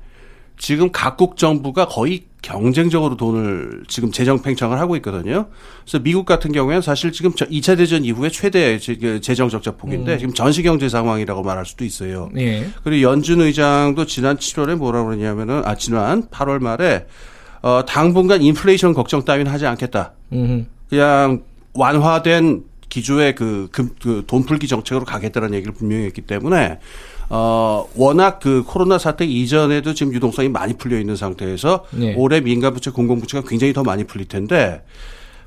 지금 0.61 0.91
각국 0.91 1.37
정부가 1.37 1.87
거의 1.87 2.25
경쟁적으로 2.43 3.17
돈을 3.17 3.83
지금 3.87 4.11
재정 4.11 4.43
팽창을 4.43 4.79
하고 4.79 4.95
있거든요. 4.97 5.47
그래서 5.81 5.97
미국 5.97 6.27
같은 6.27 6.51
경우에는 6.51 6.83
사실 6.83 7.11
지금 7.11 7.31
2차 7.31 7.77
대전 7.77 8.05
이후에 8.05 8.29
최대 8.29 8.77
그 8.77 9.19
재정 9.21 9.49
적자 9.49 9.71
폭인데 9.71 10.13
음. 10.13 10.17
지금 10.19 10.33
전시 10.35 10.61
경제 10.61 10.87
상황이라고 10.87 11.41
말할 11.41 11.65
수도 11.65 11.83
있어요. 11.83 12.29
예. 12.37 12.67
그리고 12.83 13.01
연준 13.01 13.41
의장도 13.41 14.05
지난 14.05 14.37
7월에 14.37 14.75
뭐라고 14.75 15.07
그러냐면은 15.07 15.63
아 15.65 15.73
지난 15.73 16.27
8월 16.27 16.59
말에 16.59 17.07
어 17.63 17.83
당분간 17.87 18.43
인플레이션 18.43 18.93
걱정 18.93 19.25
따위는 19.25 19.51
하지 19.51 19.65
않겠다. 19.65 20.13
음. 20.33 20.67
그냥 20.89 21.41
완화된 21.73 22.65
기조의 22.89 23.33
그, 23.33 23.67
그, 23.71 23.95
그 23.99 24.23
돈풀기 24.27 24.67
정책으로 24.67 25.05
가겠다는 25.05 25.55
얘기를 25.55 25.73
분명히 25.73 26.05
했기 26.05 26.21
때문에 26.21 26.77
어, 27.33 27.87
워낙 27.95 28.39
그 28.41 28.63
코로나 28.67 28.97
사태 28.97 29.25
이전에도 29.25 29.93
지금 29.93 30.13
유동성이 30.13 30.49
많이 30.49 30.73
풀려 30.73 30.99
있는 30.99 31.15
상태에서 31.15 31.85
네. 31.91 32.13
올해 32.17 32.41
민간부채, 32.41 32.91
공공부채가 32.91 33.47
굉장히 33.47 33.71
더 33.71 33.83
많이 33.83 34.03
풀릴 34.03 34.27
텐데 34.27 34.83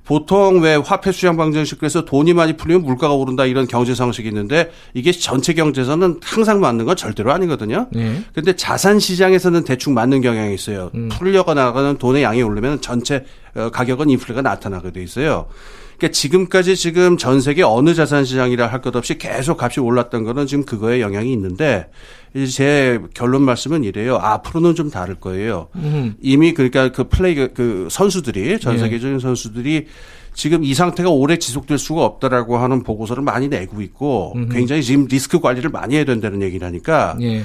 보통 0.06 0.60
왜 0.62 0.76
화폐 0.76 1.12
수량 1.12 1.36
방정식 1.36 1.78
그래서 1.78 2.06
돈이 2.06 2.32
많이 2.32 2.56
풀리면 2.56 2.84
물가가 2.84 3.12
오른다 3.12 3.44
이런 3.44 3.66
경제 3.66 3.94
상식이 3.94 4.28
있는데 4.28 4.70
이게 4.94 5.12
전체 5.12 5.52
경제에서는 5.52 6.20
항상 6.22 6.60
맞는 6.60 6.86
건 6.86 6.96
절대로 6.96 7.32
아니거든요. 7.32 7.88
네. 7.90 8.22
근데 8.34 8.56
자산 8.56 8.98
시장에서는 8.98 9.64
대충 9.64 9.92
맞는 9.92 10.22
경향이 10.22 10.54
있어요. 10.54 10.90
음. 10.94 11.10
풀려가 11.10 11.52
나가는 11.52 11.98
돈의 11.98 12.22
양이 12.22 12.42
오르면 12.42 12.80
전체 12.80 13.24
어, 13.54 13.70
가격은 13.70 14.08
인플레가 14.08 14.40
나타나게 14.40 14.90
돼 14.90 15.02
있어요. 15.02 15.48
그러니까 16.04 16.12
지금까지 16.12 16.76
지금 16.76 17.16
전 17.16 17.40
세계 17.40 17.62
어느 17.62 17.94
자산 17.94 18.24
시장이라 18.24 18.66
할 18.66 18.84
것 18.84 18.94
없이 18.96 19.16
계속 19.16 19.62
값이 19.62 19.80
올랐던 19.80 20.24
거는 20.24 20.46
지금 20.46 20.64
그거에 20.64 21.00
영향이 21.00 21.32
있는데 21.32 21.86
이제 22.34 22.46
제 22.46 23.00
결론 23.14 23.42
말씀은 23.42 23.82
이래요. 23.84 24.16
앞으로는 24.16 24.74
좀 24.74 24.90
다를 24.90 25.14
거예요. 25.14 25.68
음. 25.76 26.14
이미 26.20 26.52
그러니까 26.52 26.90
그 26.90 27.04
플레이 27.08 27.34
그 27.34 27.88
선수들이 27.90 28.60
전 28.60 28.74
예. 28.74 28.78
세계적인 28.78 29.16
예. 29.16 29.18
선수들이 29.20 29.86
지금 30.34 30.64
이 30.64 30.74
상태가 30.74 31.08
오래 31.08 31.38
지속될 31.38 31.78
수가 31.78 32.04
없다라고 32.04 32.58
하는 32.58 32.82
보고서를 32.82 33.22
많이 33.22 33.48
내고 33.48 33.80
있고 33.80 34.34
음흠. 34.36 34.52
굉장히 34.52 34.82
지금 34.82 35.06
리스크 35.08 35.40
관리를 35.40 35.70
많이 35.70 35.94
해야 35.96 36.04
된다는 36.04 36.42
얘기라니까 36.42 37.16
예. 37.22 37.44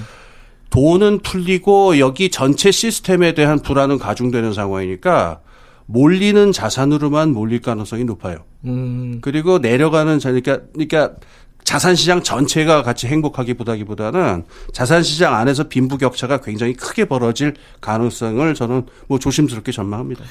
돈은 0.72 1.20
풀리고 1.20 2.00
여기 2.00 2.30
전체 2.30 2.72
시스템에 2.72 3.34
대한 3.34 3.60
불안은 3.60 3.98
가중되는 3.98 4.54
상황이니까 4.54 5.40
몰리는 5.86 6.52
자산으로만 6.52 7.32
몰릴 7.32 7.62
가능성이 7.62 8.04
높아요. 8.04 8.49
음. 8.66 9.20
그리고 9.22 9.60
내려가는 9.60 10.20
자, 10.20 10.30
그러니까, 10.30 10.60
그러니까 10.74 11.16
자산 11.64 11.96
시장 11.96 12.24
전체가 12.24 12.82
같이 12.82 13.08
행복하기보다기보다는 13.08 14.44
자산 14.74 15.04
시장 15.04 15.36
안에서 15.36 15.66
빈부격차가 15.66 16.42
굉장히 16.42 16.74
크게 16.74 17.06
벌어질 17.06 17.54
가능성을 17.80 18.54
저는 18.56 18.86
뭐 19.08 19.20
조심스럽게 19.20 19.72
전망합니다. 19.72 20.24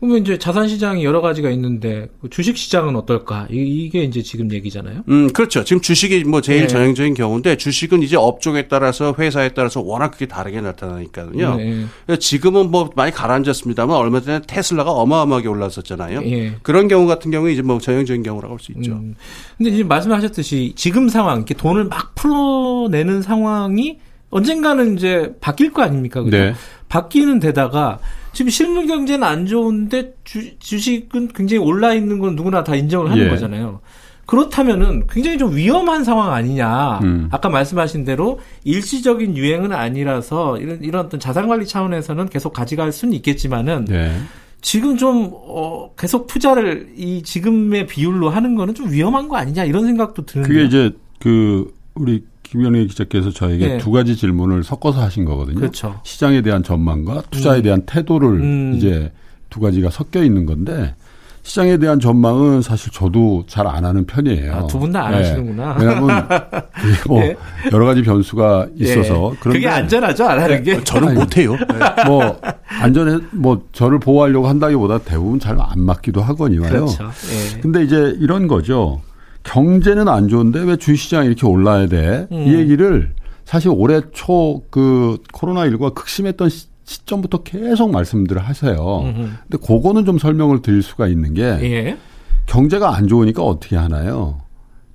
그러면 0.00 0.18
이제 0.22 0.38
자산 0.38 0.68
시장이 0.68 1.04
여러 1.04 1.20
가지가 1.20 1.50
있는데 1.50 2.08
그 2.20 2.30
주식 2.30 2.56
시장은 2.56 2.94
어떨까? 2.94 3.48
이게 3.50 4.04
이제 4.04 4.22
지금 4.22 4.52
얘기잖아요. 4.52 5.02
음, 5.08 5.32
그렇죠. 5.32 5.64
지금 5.64 5.82
주식이 5.82 6.22
뭐 6.24 6.40
제일 6.40 6.62
네. 6.62 6.66
전형적인 6.68 7.14
경우인데 7.14 7.56
주식은 7.56 8.04
이제 8.04 8.16
업종에 8.16 8.68
따라서 8.68 9.12
회사에 9.18 9.48
따라서 9.54 9.80
워낙 9.80 10.12
그게 10.12 10.26
다르게 10.26 10.60
나타나니까요. 10.60 11.56
네. 11.56 11.86
지금은 12.20 12.70
뭐 12.70 12.90
많이 12.94 13.10
가라앉았습니다만 13.10 13.96
얼마 13.96 14.20
전에 14.20 14.40
테슬라가 14.46 14.92
어마어마하게 14.92 15.48
올랐었잖아요. 15.48 16.20
네. 16.20 16.54
그런 16.62 16.86
경우 16.86 17.08
같은 17.08 17.32
경우에 17.32 17.52
이제 17.52 17.62
뭐 17.62 17.78
전형적인 17.78 18.22
경우라고 18.22 18.54
할 18.54 18.60
수 18.60 18.72
있죠. 18.72 18.92
음. 18.92 19.16
근데 19.56 19.70
이제 19.70 19.82
말씀하셨듯이 19.84 20.74
지금 20.76 21.08
상황, 21.08 21.38
이렇게 21.38 21.54
돈을 21.54 21.84
막 21.84 22.14
풀어내는 22.14 23.22
상황이 23.22 23.98
언젠가는 24.30 24.96
이제 24.96 25.32
바뀔 25.40 25.72
거 25.72 25.82
아닙니까? 25.82 26.22
그죠? 26.22 26.36
네. 26.36 26.54
바뀌는 26.88 27.40
데다가 27.40 27.98
지금 28.32 28.50
실물 28.50 28.86
경제는 28.86 29.26
안 29.26 29.46
좋은데 29.46 30.14
주, 30.24 30.58
주식은 30.58 31.28
굉장히 31.34 31.62
올라 31.62 31.94
있는 31.94 32.18
건 32.18 32.36
누구나 32.36 32.64
다 32.64 32.74
인정을 32.74 33.10
하는 33.10 33.24
예. 33.24 33.28
거잖아요. 33.28 33.80
그렇다면은 34.26 35.06
굉장히 35.08 35.38
좀 35.38 35.56
위험한 35.56 36.04
상황 36.04 36.34
아니냐. 36.34 37.00
음. 37.02 37.28
아까 37.30 37.48
말씀하신 37.48 38.04
대로 38.04 38.40
일시적인 38.64 39.38
유행은 39.38 39.72
아니라서 39.72 40.58
이런 40.58 40.84
이런 40.84 41.06
어떤 41.06 41.18
자산 41.18 41.48
관리 41.48 41.66
차원에서는 41.66 42.28
계속 42.28 42.52
가져갈 42.52 42.92
수는 42.92 43.14
있겠지만은 43.14 43.86
네. 43.86 44.14
지금 44.60 44.98
좀 44.98 45.30
어, 45.32 45.94
계속 45.96 46.26
투자를 46.26 46.92
이 46.94 47.22
지금의 47.22 47.86
비율로 47.86 48.28
하는 48.28 48.54
거는 48.54 48.74
좀 48.74 48.92
위험한 48.92 49.28
거 49.28 49.36
아니냐 49.36 49.64
이런 49.64 49.86
생각도 49.86 50.26
드는데. 50.26 50.48
그게 50.48 50.64
이제 50.66 50.90
그 51.20 51.72
우리 51.94 52.22
김현희 52.50 52.86
기자께서 52.86 53.30
저에게 53.30 53.68
네. 53.68 53.78
두 53.78 53.90
가지 53.90 54.16
질문을 54.16 54.64
섞어서 54.64 55.02
하신 55.02 55.24
거거든요. 55.24 55.58
그렇죠. 55.60 56.00
시장에 56.04 56.40
대한 56.42 56.62
전망과 56.62 57.22
투자에 57.30 57.58
음. 57.58 57.62
대한 57.62 57.82
태도를 57.86 58.28
음. 58.28 58.72
이제 58.76 59.12
두 59.50 59.60
가지가 59.60 59.90
섞여 59.90 60.22
있는 60.22 60.46
건데 60.46 60.94
시장에 61.42 61.78
대한 61.78 61.98
전망은 62.00 62.60
사실 62.62 62.92
저도 62.92 63.44
잘 63.48 63.66
안 63.66 63.84
하는 63.84 64.04
편이에요. 64.06 64.54
아, 64.54 64.66
두 64.66 64.78
분 64.78 64.92
다안 64.92 65.12
네. 65.12 65.18
하시는구나. 65.18 65.76
왜냐하면 65.78 66.28
뭐 67.08 67.20
네. 67.20 67.36
여러 67.72 67.86
가지 67.86 68.02
변수가 68.02 68.68
있어서 68.76 69.30
네. 69.34 69.38
그게 69.40 69.68
안전하죠 69.68 70.24
안 70.26 70.40
하는 70.40 70.62
게 70.62 70.82
저는 70.84 71.14
못 71.14 71.36
해요. 71.38 71.52
네. 71.54 72.04
뭐 72.06 72.38
안전해 72.80 73.18
뭐 73.32 73.62
저를 73.72 73.98
보호하려고 73.98 74.46
한다기보다 74.48 74.98
대부분 74.98 75.38
잘 75.38 75.58
안 75.58 75.80
맞기도 75.80 76.20
하거니와요. 76.22 76.70
그렇죠. 76.70 77.04
예. 77.04 77.60
근데 77.60 77.82
이제 77.82 78.14
이런 78.20 78.46
거죠. 78.46 79.00
경제는 79.44 80.08
안 80.08 80.28
좋은데 80.28 80.60
왜 80.62 80.76
주식시장이 80.76 81.26
이렇게 81.26 81.46
올라야 81.46 81.86
돼? 81.86 82.26
음. 82.32 82.46
이 82.46 82.54
얘기를 82.54 83.14
사실 83.44 83.70
올해 83.74 84.00
초 84.12 84.62
그 84.70 85.18
코로나19가 85.32 85.94
극심했던 85.94 86.48
시, 86.50 86.66
점부터 87.04 87.42
계속 87.42 87.90
말씀들을 87.90 88.40
하세요. 88.42 89.00
음흠. 89.02 89.28
근데 89.48 89.66
그거는 89.66 90.04
좀 90.06 90.18
설명을 90.18 90.62
드릴 90.62 90.82
수가 90.82 91.06
있는 91.06 91.34
게 91.34 91.42
예. 91.42 91.98
경제가 92.46 92.96
안 92.96 93.08
좋으니까 93.08 93.42
어떻게 93.42 93.76
하나요? 93.76 94.38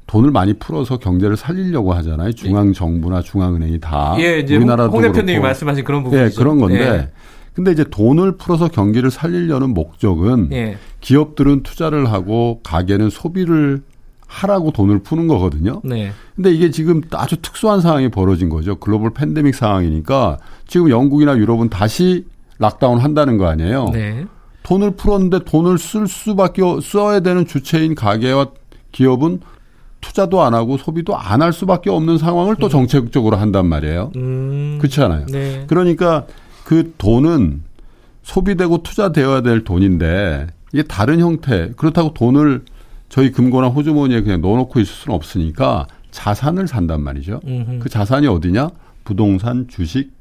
돈을 0.07 0.31
많이 0.31 0.53
풀어서 0.53 0.97
경제를 0.97 1.37
살리려고 1.37 1.93
하잖아요. 1.93 2.31
중앙 2.33 2.73
정부나 2.73 3.21
중앙은행이 3.21 3.79
다 3.79 4.15
예, 4.19 4.39
이제 4.39 4.55
우리나라도 4.55 4.91
홍 4.91 5.01
대표님이 5.01 5.39
말씀하신 5.39 5.83
그런 5.83 6.03
부분이죠. 6.03 6.25
예, 6.25 6.29
그런 6.37 6.59
건데 6.59 6.79
예. 6.81 7.09
근데 7.53 7.71
이제 7.71 7.83
돈을 7.83 8.37
풀어서 8.37 8.67
경기를 8.67 9.11
살리려는 9.11 9.69
목적은 9.75 10.49
예. 10.51 10.77
기업들은 11.01 11.61
투자를 11.63 12.11
하고 12.11 12.59
가게는 12.63 13.09
소비를 13.11 13.83
하라고 14.33 14.71
돈을 14.71 14.99
푸는 14.99 15.27
거거든요. 15.27 15.81
네. 15.83 16.11
근데 16.35 16.51
이게 16.51 16.71
지금 16.71 17.01
아주 17.11 17.37
특수한 17.41 17.81
상황이 17.81 18.09
벌어진 18.09 18.49
거죠. 18.49 18.75
글로벌 18.77 19.11
팬데믹 19.13 19.53
상황이니까 19.53 20.39
지금 20.67 20.89
영국이나 20.89 21.37
유럽은 21.37 21.69
다시 21.69 22.25
락다운 22.57 22.97
한다는 22.99 23.37
거 23.37 23.45
아니에요. 23.47 23.89
네. 23.93 24.25
돈을 24.63 24.91
풀었는데 24.91 25.39
돈을 25.45 25.77
쓸 25.77 26.07
수밖에 26.07 26.61
써야 26.81 27.19
되는 27.19 27.45
주체인 27.45 27.93
가게와 27.95 28.47
기업은 28.91 29.41
투자도 30.01 30.41
안 30.41 30.53
하고 30.53 30.77
소비도 30.77 31.15
안 31.17 31.41
할 31.41 31.53
수밖에 31.53 31.89
없는 31.89 32.17
상황을 32.17 32.55
또 32.57 32.67
음. 32.67 32.69
정책적으로 32.69 33.37
한단 33.37 33.67
말이에요. 33.67 34.11
음. 34.15 34.77
그렇지 34.79 35.01
않아요. 35.01 35.25
네. 35.27 35.65
그러니까 35.67 36.25
그 36.63 36.93
돈은 36.97 37.61
소비되고 38.23 38.83
투자되어야 38.83 39.41
될 39.41 39.63
돈인데 39.63 40.47
이게 40.73 40.83
다른 40.83 41.19
형태 41.19 41.71
그렇다고 41.77 42.13
돈을 42.13 42.63
저희 43.13 43.31
금고나 43.31 43.67
호주머니에 43.67 44.21
그냥 44.21 44.41
넣어놓고 44.41 44.79
있을 44.79 44.91
수는 44.91 45.15
없으니까 45.15 45.85
자산을 46.09 46.67
산단 46.67 47.03
말이죠. 47.03 47.41
음흠. 47.45 47.77
그 47.77 47.87
자산이 47.87 48.25
어디냐? 48.25 48.71
부동산, 49.03 49.67
주식, 49.67 50.11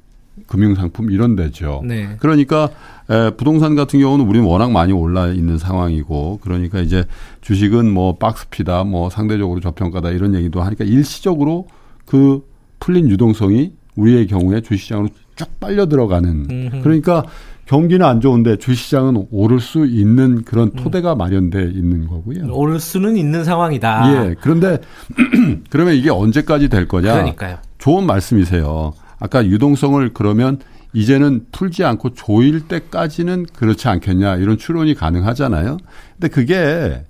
금융상품 0.46 1.10
이런 1.10 1.34
데죠. 1.34 1.80
네. 1.86 2.16
그러니까 2.18 2.68
에, 3.08 3.30
부동산 3.30 3.76
같은 3.76 3.98
경우는 3.98 4.26
우리는 4.26 4.46
워낙 4.46 4.72
많이 4.72 4.92
올라 4.92 5.28
있는 5.28 5.56
상황이고 5.56 6.40
그러니까 6.42 6.80
이제 6.80 7.06
주식은 7.40 7.90
뭐 7.90 8.18
박스피다 8.18 8.84
뭐 8.84 9.08
상대적으로 9.08 9.60
저평가다 9.60 10.10
이런 10.10 10.34
얘기도 10.34 10.60
하니까 10.60 10.84
일시적으로 10.84 11.68
그 12.04 12.46
풀린 12.78 13.08
유동성이 13.08 13.72
우리의 13.96 14.26
경우에 14.26 14.60
주시장으로 14.60 15.08
쭉 15.36 15.48
빨려 15.60 15.86
들어가는 15.86 16.46
음흠. 16.50 16.82
그러니까 16.82 17.24
경기는 17.66 18.04
안 18.04 18.20
좋은데 18.20 18.56
주시장은 18.56 19.28
오를 19.30 19.60
수 19.60 19.86
있는 19.86 20.42
그런 20.42 20.68
음. 20.68 20.72
토대가 20.76 21.12
음. 21.14 21.18
마련돼 21.18 21.62
있는 21.72 22.06
거고요. 22.08 22.52
오를 22.52 22.80
수는 22.80 23.16
있는 23.16 23.44
상황이다. 23.44 24.12
예. 24.12 24.34
그런데 24.40 24.78
그러면 25.70 25.94
이게 25.94 26.10
언제까지 26.10 26.68
될 26.68 26.88
거냐? 26.88 27.12
그러니까요. 27.12 27.58
좋은 27.78 28.04
말씀이세요. 28.04 28.92
아까 29.18 29.46
유동성을 29.46 30.12
그러면 30.12 30.58
이제는 30.92 31.46
풀지 31.52 31.84
않고 31.84 32.14
조일 32.14 32.68
때까지는 32.68 33.46
그렇지 33.54 33.88
않겠냐 33.88 34.36
이런 34.36 34.58
추론이 34.58 34.94
가능하잖아요. 34.94 35.78
근데 36.14 36.28
그게 36.28 37.04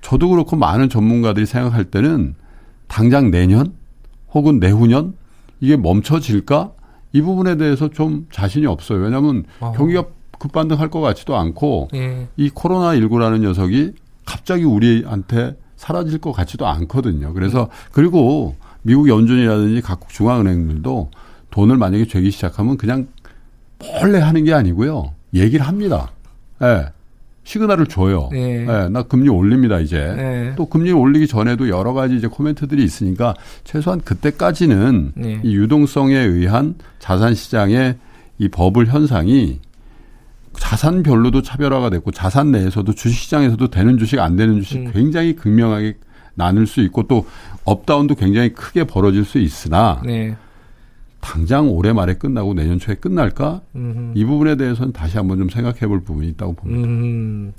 저도 0.00 0.28
그렇고 0.28 0.56
많은 0.56 0.88
전문가들이 0.88 1.46
생각할 1.46 1.84
때는 1.84 2.34
당장 2.86 3.30
내년 3.30 3.72
혹은 4.32 4.60
내후년 4.60 5.14
이게 5.60 5.76
멈춰질까 5.76 6.72
이 7.12 7.22
부분에 7.22 7.56
대해서 7.56 7.88
좀 7.88 8.26
자신이 8.30 8.66
없어요. 8.66 9.00
왜냐하면 9.00 9.44
어. 9.60 9.72
경기가 9.76 10.04
급반등할 10.38 10.90
것 10.90 11.00
같지도 11.00 11.36
않고 11.36 11.88
예. 11.94 12.28
이 12.36 12.50
코로나 12.50 12.94
19라는 12.94 13.40
녀석이 13.40 13.92
갑자기 14.24 14.64
우리한테 14.64 15.56
사라질 15.76 16.18
것 16.18 16.32
같지도 16.32 16.66
않거든요. 16.66 17.32
그래서 17.32 17.62
음. 17.64 17.68
그리고 17.92 18.56
미국 18.82 19.08
연준이라든지 19.08 19.80
각국 19.80 20.10
중앙은행들도 20.10 21.10
돈을 21.50 21.76
만약에 21.76 22.06
죄기 22.06 22.30
시작하면 22.30 22.76
그냥 22.76 23.08
몰래 23.78 24.18
하는 24.18 24.44
게 24.44 24.52
아니고요. 24.52 25.12
얘기를 25.34 25.66
합니다. 25.66 26.10
예. 26.62 26.66
네. 26.66 26.86
시그널을 27.48 27.86
줘요. 27.86 28.28
네. 28.30 28.64
네. 28.66 28.88
나 28.90 29.02
금리 29.02 29.30
올립니다, 29.30 29.80
이제. 29.80 30.12
네. 30.14 30.52
또 30.54 30.66
금리 30.66 30.92
올리기 30.92 31.26
전에도 31.26 31.70
여러 31.70 31.94
가지 31.94 32.14
이제 32.14 32.26
코멘트들이 32.26 32.84
있으니까 32.84 33.34
최소한 33.64 34.02
그때까지는 34.02 35.12
네. 35.14 35.40
이 35.42 35.56
유동성에 35.56 36.14
의한 36.14 36.74
자산 36.98 37.34
시장의 37.34 37.96
이 38.36 38.48
버블 38.48 38.88
현상이 38.88 39.60
자산별로도 40.58 41.40
차별화가 41.40 41.88
됐고 41.88 42.10
자산 42.10 42.52
내에서도 42.52 42.92
주식 42.92 43.18
시장에서도 43.18 43.68
되는 43.68 43.96
주식 43.96 44.18
안 44.18 44.36
되는 44.36 44.60
주식 44.60 44.76
음. 44.78 44.90
굉장히 44.92 45.34
극명하게 45.34 45.94
나눌 46.34 46.66
수 46.66 46.82
있고 46.82 47.04
또 47.04 47.26
up 47.64 47.77
down도 47.77 48.16
굉장히 48.16 48.52
크게 48.52 48.84
벌어질 48.84 49.24
수 49.24 49.38
있으나 49.38 50.02
네. 50.04 50.36
당장 51.20 51.68
올해 51.70 51.92
말에 51.92 52.14
끝나고 52.14 52.54
내년 52.54 52.78
초에 52.78 52.94
끝날까? 52.94 53.60
음흠. 53.74 54.12
이 54.14 54.24
부분에 54.24 54.56
대해서는 54.56 54.92
다시 54.92 55.16
한번 55.16 55.38
좀 55.38 55.48
생각해 55.48 55.80
볼 55.86 56.02
부분이 56.02 56.28
있다고 56.28 56.54
봅니다. 56.54 56.88
음. 56.88 57.52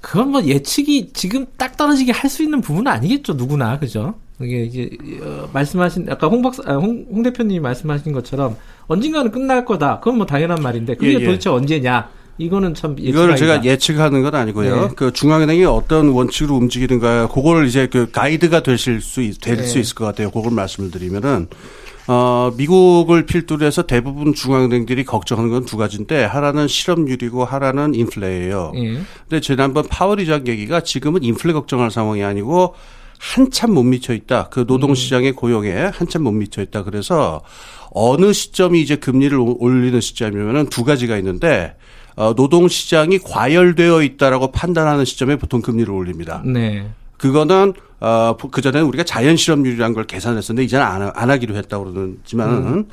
그건 0.00 0.30
뭐 0.30 0.42
예측이 0.44 1.10
지금 1.12 1.46
딱 1.56 1.76
떨어지게 1.76 2.12
할 2.12 2.28
수 2.28 2.42
있는 2.42 2.60
부분은 2.60 2.90
아니겠죠, 2.90 3.34
누구나. 3.34 3.78
그죠? 3.78 4.14
이게 4.40 4.64
이제 4.64 4.90
어, 5.22 5.48
말씀하신 5.52 6.06
아까 6.10 6.26
홍 6.26 6.42
박사 6.42 6.62
아, 6.66 6.74
홍, 6.74 7.06
홍 7.10 7.22
대표님이 7.22 7.60
말씀하신 7.60 8.12
것처럼 8.12 8.56
언젠가는 8.88 9.30
끝날 9.30 9.64
거다. 9.64 10.00
그건 10.00 10.16
뭐 10.18 10.26
당연한 10.26 10.60
말인데 10.62 10.96
그게 10.96 11.14
예, 11.14 11.20
예. 11.20 11.24
도대체 11.24 11.48
언제냐? 11.50 12.08
이거는 12.38 12.74
참 12.74 12.96
이거를 12.98 13.36
제가 13.36 13.64
예측하는 13.64 14.22
건 14.22 14.34
아니고요. 14.34 14.88
네. 14.88 14.94
그 14.96 15.12
중앙은행이 15.12 15.64
어떤 15.66 16.08
원칙으로 16.08 16.56
움직이는가, 16.56 17.28
그거를 17.28 17.66
이제 17.66 17.86
그 17.86 18.10
가이드가 18.10 18.62
되실 18.62 19.00
수 19.00 19.20
될수 19.38 19.74
네. 19.74 19.80
있을 19.80 19.94
것 19.94 20.06
같아요. 20.06 20.30
그걸 20.30 20.50
말씀을 20.50 20.90
드리면은 20.90 21.46
어, 22.08 22.50
미국을 22.56 23.26
필두로 23.26 23.64
해서 23.64 23.82
대부분 23.82 24.34
중앙은행들이 24.34 25.04
걱정하는 25.04 25.50
건 25.50 25.62
두 25.64 25.76
가지인데 25.76 26.24
하나는 26.24 26.66
실업률이고 26.68 27.44
하나는 27.44 27.94
인플레예요. 27.94 28.72
예. 28.74 28.98
근데 29.28 29.40
지난번 29.40 29.86
파월 29.88 30.18
의장 30.20 30.46
얘기가 30.46 30.80
지금은 30.80 31.22
인플레 31.22 31.52
걱정할 31.52 31.90
상황이 31.90 32.24
아니고 32.24 32.74
한참 33.18 33.72
못 33.72 33.84
미쳐 33.84 34.12
있다. 34.14 34.48
그 34.50 34.66
노동 34.66 34.94
시장의 34.96 35.32
고용에 35.32 35.70
한참 35.94 36.24
못 36.24 36.32
미쳐 36.32 36.60
있다. 36.62 36.82
그래서 36.82 37.40
어느 37.92 38.32
시점이 38.32 38.80
이제 38.80 38.96
금리를 38.96 39.38
올리는 39.38 40.00
시점이면은 40.00 40.66
두 40.70 40.82
가지가 40.82 41.16
있는데 41.18 41.76
어, 42.16 42.34
노동 42.34 42.66
시장이 42.68 43.18
과열되어 43.20 44.02
있다라고 44.02 44.50
판단하는 44.50 45.04
시점에 45.04 45.36
보통 45.36 45.62
금리를 45.62 45.90
올립니다. 45.92 46.42
네. 46.44 46.88
그거는 47.22 47.72
어, 48.00 48.36
그 48.50 48.60
전에는 48.60 48.84
우리가 48.88 49.04
자연 49.04 49.36
실업률이라는 49.36 49.94
걸 49.94 50.04
계산했었는데 50.04 50.64
이제는 50.64 50.84
안, 50.84 51.12
안 51.14 51.30
하기로 51.30 51.54
했다고 51.54 51.92
그러지만은 51.92 52.66
음. 52.66 52.84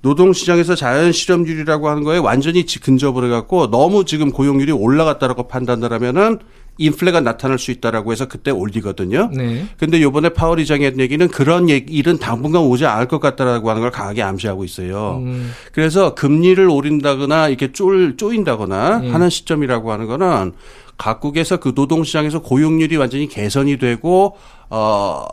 노동 0.00 0.32
시장에서 0.32 0.74
자연 0.74 1.12
실업률이라고 1.12 1.90
하는 1.90 2.02
거에 2.02 2.16
완전히 2.16 2.64
근접을 2.64 3.24
해갖고 3.24 3.70
너무 3.70 4.06
지금 4.06 4.32
고용률이 4.32 4.72
올라갔다라고 4.72 5.48
판단을 5.48 5.92
하면은 5.92 6.38
인플레가 6.78 7.20
나타날 7.20 7.58
수 7.58 7.70
있다라고 7.70 8.12
해서 8.12 8.26
그때 8.28 8.50
올리거든요. 8.50 9.30
네. 9.34 9.66
근데 9.78 10.00
요번에 10.00 10.30
파월 10.30 10.58
의장이 10.58 10.84
한 10.84 10.98
얘기는 11.00 11.26
그런 11.28 11.68
일은 11.68 12.18
당분간 12.18 12.62
오지 12.62 12.86
않을 12.86 13.08
것 13.08 13.18
같다라고 13.18 13.68
하는 13.70 13.82
걸 13.82 13.90
강하게 13.90 14.22
암시하고 14.22 14.64
있어요. 14.64 15.22
음. 15.22 15.52
그래서 15.72 16.14
금리를 16.14 16.66
오린다거나 16.68 17.48
이렇게 17.48 17.72
쫄, 17.72 18.16
쪼인다거나 18.16 18.98
네. 18.98 19.10
하는 19.10 19.30
시점이라고 19.30 19.90
하는 19.90 20.06
거는 20.06 20.52
각국에서 20.98 21.58
그 21.58 21.72
노동시장에서 21.74 22.40
고용률이 22.42 22.96
완전히 22.96 23.28
개선이 23.28 23.78
되고 23.78 24.36
어 24.70 25.24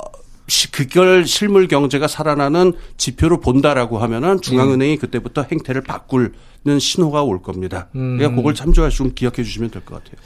그걸 0.72 1.26
실물 1.26 1.68
경제가 1.68 2.08
살아나는 2.08 2.74
지표로 2.98 3.40
본다라고 3.40 3.98
하면은 4.00 4.42
중앙은행이 4.42 4.98
그때부터 4.98 5.44
행태를 5.50 5.82
바꾸는 5.84 6.80
신호가 6.80 7.24
올 7.24 7.42
겁니다. 7.42 7.88
그러니까 7.94 8.28
음. 8.28 8.36
그걸 8.36 8.54
참조하시고 8.54 9.14
기억해 9.14 9.38
주시면 9.38 9.72
될 9.72 9.82
것 9.86 10.04
같아요. 10.04 10.18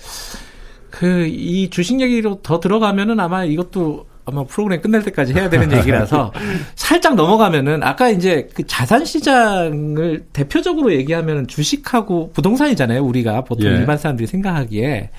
그 0.89 1.28
이 1.30 1.69
주식 1.69 2.02
얘기로 2.02 2.39
더 2.41 2.60
들어가면은 2.60 3.19
아마 3.19 3.43
이것도 3.45 4.08
아마 4.27 4.43
프로그램 4.43 4.81
끝날 4.81 5.03
때까지 5.03 5.33
해야 5.33 5.49
되는 5.49 5.71
얘기라서 5.77 6.33
살짝 6.75 7.15
넘어가면은 7.15 7.81
아까 7.81 8.09
이제 8.09 8.49
그 8.53 8.67
자산 8.67 9.05
시장을 9.05 10.25
대표적으로 10.33 10.93
얘기하면은 10.93 11.47
주식하고 11.47 12.31
부동산이잖아요. 12.33 13.01
우리가 13.03 13.45
보통 13.45 13.71
예. 13.71 13.75
일반 13.77 13.97
사람들이 13.97 14.27
생각하기에. 14.27 15.09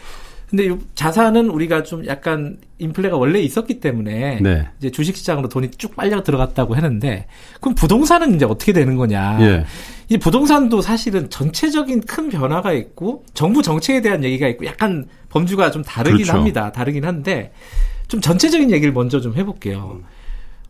근데 0.50 0.76
자산은 0.94 1.48
우리가 1.50 1.82
좀 1.82 2.06
약간 2.06 2.58
인플레가 2.78 3.16
원래 3.16 3.38
있었기 3.40 3.80
때문에 3.80 4.40
네. 4.42 4.66
이제 4.78 4.90
주식 4.90 5.16
시장으로 5.16 5.48
돈이 5.48 5.70
쭉 5.72 5.94
빨려 5.94 6.22
들어갔다고 6.22 6.74
하는데 6.74 7.26
그럼 7.60 7.74
부동산은 7.74 8.34
이제 8.34 8.44
어떻게 8.44 8.72
되는 8.72 8.96
거냐? 8.96 9.38
예. 9.40 9.64
이 10.10 10.18
부동산도 10.18 10.80
사실은 10.82 11.30
전체적인 11.30 12.02
큰 12.02 12.28
변화가 12.28 12.72
있고 12.74 13.24
정부 13.32 13.62
정책에 13.62 14.02
대한 14.02 14.22
얘기가 14.24 14.48
있고 14.48 14.66
약간 14.66 15.06
범주가 15.30 15.70
좀 15.70 15.82
다르긴 15.82 16.18
그렇죠. 16.18 16.32
합니다. 16.32 16.72
다르긴 16.72 17.04
한데 17.04 17.52
좀 18.08 18.20
전체적인 18.20 18.70
얘기를 18.70 18.92
먼저 18.92 19.20
좀 19.20 19.36
해볼게요. 19.36 20.00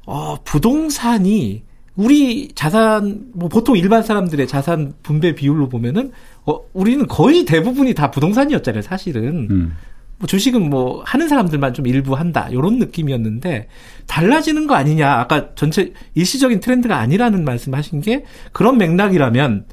어, 0.06 0.36
부동산이 0.44 1.62
우리 1.96 2.48
자산 2.54 3.26
뭐 3.32 3.48
보통 3.48 3.76
일반 3.76 4.02
사람들의 4.02 4.46
자산 4.46 4.94
분배 5.02 5.34
비율로 5.34 5.68
보면은 5.68 6.12
어, 6.44 6.60
우리는 6.72 7.06
거의 7.06 7.44
대부분이 7.44 7.94
다 7.94 8.10
부동산이었잖아요, 8.10 8.82
사실은. 8.82 9.48
음. 9.50 9.76
뭐 10.18 10.26
주식은 10.26 10.68
뭐 10.68 11.02
하는 11.04 11.28
사람들만 11.28 11.74
좀 11.74 11.86
일부 11.86 12.14
한다 12.14 12.48
이런 12.50 12.78
느낌이었는데 12.78 13.68
달라지는 14.06 14.66
거 14.66 14.74
아니냐 14.74 15.12
아까 15.12 15.54
전체 15.54 15.92
일시적인 16.14 16.58
트렌드가 16.58 16.96
아니라는 16.96 17.44
말씀하신 17.44 18.00
게 18.00 18.24
그런 18.52 18.78
맥락이라면 18.78 19.66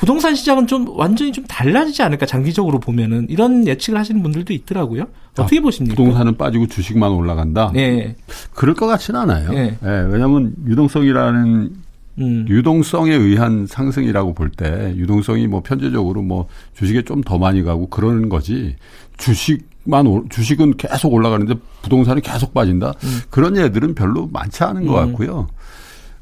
부동산 0.00 0.34
시장은 0.34 0.66
좀 0.66 0.88
완전히 0.96 1.30
좀 1.30 1.44
달라지지 1.44 2.02
않을까 2.02 2.24
장기적으로 2.24 2.80
보면은 2.80 3.26
이런 3.28 3.66
예측을 3.66 3.98
하시는 3.98 4.22
분들도 4.22 4.52
있더라고요. 4.54 5.04
어떻게 5.32 5.58
아, 5.58 5.60
보십니까? 5.62 5.94
부동산은 5.94 6.36
빠지고 6.38 6.66
주식만 6.66 7.12
올라간다. 7.12 7.70
네. 7.74 8.16
그럴 8.54 8.74
것 8.74 8.86
같지는 8.86 9.20
않아요. 9.20 9.50
네. 9.52 9.76
네 9.78 9.88
왜냐하면 10.10 10.54
유동성이라는 10.66 11.70
음. 12.18 12.46
유동성에 12.48 13.12
의한 13.14 13.66
상승이라고 13.66 14.34
볼 14.34 14.50
때 14.56 14.94
유동성이 14.96 15.46
뭐 15.46 15.62
편제적으로 15.62 16.22
뭐 16.22 16.48
주식에 16.76 17.02
좀 17.02 17.20
더 17.22 17.38
많이 17.38 17.62
가고 17.62 17.86
그러는 17.88 18.28
거지 18.30 18.76
주식만 19.18 20.26
주식은 20.30 20.76
계속 20.78 21.12
올라가는데 21.12 21.54
부동산이 21.82 22.22
계속 22.22 22.54
빠진다. 22.54 22.94
음. 23.04 23.20
그런 23.28 23.56
예들은 23.56 23.94
별로 23.94 24.28
많지 24.32 24.64
않은 24.64 24.86
것 24.86 24.98
음. 25.02 25.08
같고요. 25.12 25.48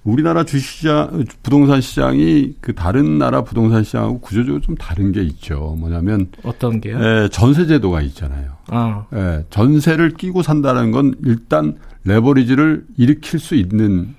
우리나라 0.09 0.43
주식시장, 0.43 1.27
부동산 1.43 1.83
시장이 1.83 2.55
그 2.63 2.75
다른 2.75 3.19
나라 3.19 3.45
부동산 3.45 3.85
시장하고 3.85 4.21
구조적으로 4.21 4.63
좀 4.63 4.75
다른 4.75 5.13
게 5.13 5.23
있죠. 5.23 5.77
뭐냐면 5.79 6.29
어떤 6.45 6.81
게요? 6.81 6.99
예, 6.99 7.29
전세 7.31 7.67
제도가 7.67 8.01
있잖아요. 8.01 8.53
아. 8.69 9.05
예, 9.15 9.45
전세를 9.51 10.15
끼고 10.15 10.43
산다는 10.43 10.93
건 10.93 11.15
일단 11.25 11.77
레버리지를 12.05 12.87
일으킬 12.97 13.39
수 13.39 13.55
있는 13.55 14.15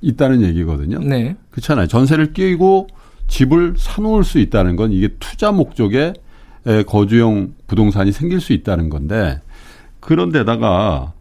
있다는 0.00 0.42
얘기거든요. 0.42 1.00
네. 1.00 1.36
그렇잖아요. 1.50 1.88
전세를 1.88 2.32
끼고 2.32 2.86
집을 3.26 3.74
사놓을 3.76 4.22
수 4.22 4.38
있다는 4.38 4.76
건 4.76 4.92
이게 4.92 5.08
투자 5.18 5.50
목적의 5.50 6.14
거주용 6.86 7.54
부동산이 7.66 8.12
생길 8.12 8.40
수 8.40 8.52
있다는 8.52 8.90
건데 8.90 9.40
그런데다가 9.98 11.14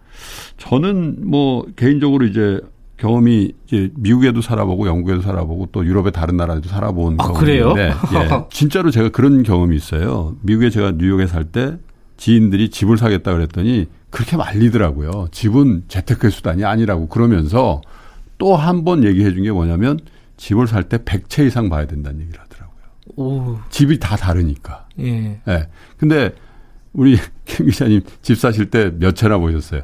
저는 0.57 1.27
뭐 1.27 1.65
개인적으로 1.75 2.25
이제 2.25 2.61
경험이 2.97 3.51
이제 3.67 3.91
미국에도 3.95 4.41
살아보고 4.41 4.87
영국에도 4.87 5.21
살아보고 5.21 5.69
또 5.71 5.85
유럽의 5.85 6.11
다른 6.13 6.37
나라에도 6.37 6.69
살아본 6.69 7.17
아, 7.19 7.27
경험인데 7.27 7.93
예, 8.13 8.29
진짜로 8.49 8.89
제가 8.91 9.09
그런 9.09 9.43
경험이 9.43 9.75
있어요. 9.75 10.35
미국에 10.41 10.69
제가 10.69 10.93
뉴욕에 10.97 11.27
살 11.27 11.43
때 11.45 11.77
지인들이 12.17 12.69
집을 12.69 12.97
사겠다 12.97 13.33
그랬더니 13.33 13.87
그렇게 14.09 14.37
말리더라고요. 14.37 15.27
집은 15.31 15.83
재테크의 15.89 16.31
수단이 16.31 16.63
아니라고 16.63 17.07
그러면서 17.09 17.81
또 18.37 18.55
한 18.55 18.83
번 18.85 19.03
얘기해 19.03 19.31
준 19.33 19.43
게 19.43 19.51
뭐냐면 19.51 19.99
집을 20.37 20.67
살 20.67 20.83
때 20.83 20.97
100채 20.97 21.47
이상 21.47 21.67
봐야 21.69 21.85
된다는 21.85 22.21
얘기를 22.21 22.39
하더라고요. 22.39 22.75
오. 23.17 23.59
집이 23.69 23.99
다 23.99 24.15
다르니까. 24.15 24.87
예. 24.99 25.41
예. 25.47 25.67
근데 25.97 26.33
우리 26.93 27.17
김 27.43 27.65
기자님 27.67 28.01
집 28.21 28.37
사실 28.37 28.69
때 28.69 28.89
몇 28.97 29.15
채나 29.15 29.37
보셨어요? 29.37 29.81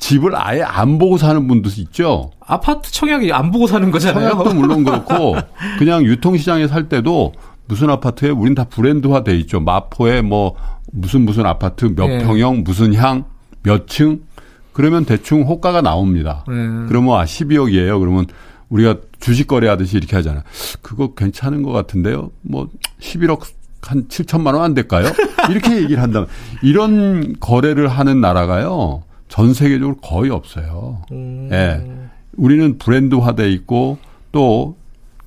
집을 0.00 0.32
아예 0.34 0.62
안 0.62 0.98
보고 0.98 1.16
사는 1.18 1.46
분도 1.46 1.70
있죠. 1.76 2.32
아파트 2.44 2.90
청약이 2.90 3.32
안 3.32 3.50
보고 3.50 3.66
사는 3.66 3.90
거잖아요. 3.90 4.30
청약도 4.30 4.54
물론 4.54 4.82
그렇고 4.84 5.36
그냥 5.78 6.04
유통시장에 6.04 6.66
살 6.66 6.88
때도 6.88 7.32
무슨 7.68 7.90
아파트에 7.90 8.30
우린 8.30 8.54
다 8.54 8.64
브랜드화 8.64 9.22
돼 9.22 9.36
있죠. 9.40 9.60
마포에 9.60 10.22
뭐 10.22 10.56
무슨 10.92 11.24
무슨 11.24 11.46
아파트 11.46 11.94
몇 11.94 12.08
네. 12.08 12.24
평형 12.24 12.64
무슨 12.64 12.94
향 12.94 13.24
몇 13.62 13.86
층 13.86 14.20
그러면 14.72 15.04
대충 15.04 15.42
호가가 15.42 15.82
나옵니다. 15.82 16.44
네. 16.48 16.54
그러면 16.88 17.18
아 17.20 17.24
12억이에요. 17.24 18.00
그러면 18.00 18.24
우리가 18.70 18.96
주식 19.20 19.46
거래하듯이 19.46 19.98
이렇게 19.98 20.16
하잖아요. 20.16 20.42
그거 20.80 21.14
괜찮은 21.14 21.62
것 21.62 21.72
같은데요. 21.72 22.30
뭐 22.42 22.68
11억 23.00 23.42
한 23.82 24.08
7천만 24.08 24.54
원 24.54 24.62
안 24.62 24.74
될까요? 24.74 25.06
이렇게 25.50 25.76
얘기를 25.82 26.02
한다면 26.02 26.28
이런 26.62 27.34
거래를 27.38 27.88
하는 27.88 28.20
나라가요. 28.20 29.02
전 29.30 29.54
세계적으로 29.54 29.96
거의 29.96 30.30
없어요. 30.30 31.02
음. 31.12 31.48
예. 31.52 31.80
우리는 32.36 32.78
브랜드화돼 32.78 33.50
있고 33.52 33.96
또 34.32 34.76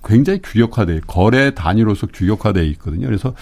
굉장히 0.03 0.39
규격화돼 0.43 1.01
거래 1.07 1.55
단위로서 1.55 2.07
규격화돼 2.07 2.67
있거든요. 2.67 3.07
그래서 3.07 3.33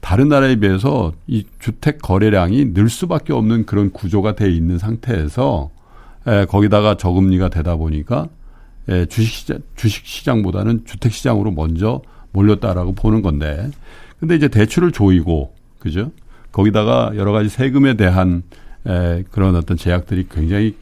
다른 0.00 0.28
나라에 0.28 0.56
비해서 0.56 1.12
이 1.28 1.46
주택 1.60 2.02
거래량이 2.02 2.74
늘 2.74 2.88
수밖에 2.90 3.32
없는 3.32 3.64
그런 3.64 3.92
구조가 3.92 4.34
돼 4.34 4.50
있는 4.50 4.78
상태에서 4.78 5.70
에, 6.26 6.40
예, 6.40 6.44
거기다가 6.46 6.96
저금리가 6.96 7.48
되다 7.48 7.76
보니까 7.76 8.28
에, 8.88 9.00
예, 9.00 9.06
주식시장 9.06 9.60
주식시장보다는 9.76 10.84
주택시장으로 10.84 11.52
먼저 11.52 12.02
몰렸다라고 12.32 12.94
보는 12.94 13.22
건데 13.22 13.70
근데 14.18 14.34
이제 14.34 14.48
대출을 14.48 14.90
조이고 14.90 15.54
그죠? 15.78 16.10
거기다가 16.50 17.12
여러 17.14 17.30
가지 17.30 17.48
세금에 17.48 17.94
대한 17.94 18.42
에, 18.88 19.24
그런 19.30 19.54
어떤 19.56 19.76
제약들이 19.76 20.28
굉장히 20.30 20.76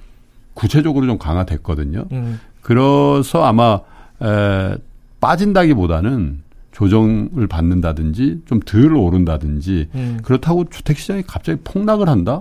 구체적으로 0.55 1.07
좀 1.07 1.19
강화됐거든요. 1.19 2.05
음. 2.13 2.41
그래서 2.63 3.45
아마 3.45 3.81
에, 4.23 4.77
빠진다기보다는 5.21 6.43
조정을 6.73 7.47
받는다든지 7.47 8.43
좀 8.47 8.61
덜 8.61 8.95
오른다든지 8.95 9.89
음. 9.95 10.19
그렇다고 10.23 10.69
주택 10.69 10.99
시장이 10.99 11.23
갑자기 11.27 11.59
폭락을 11.65 12.09
한다? 12.09 12.41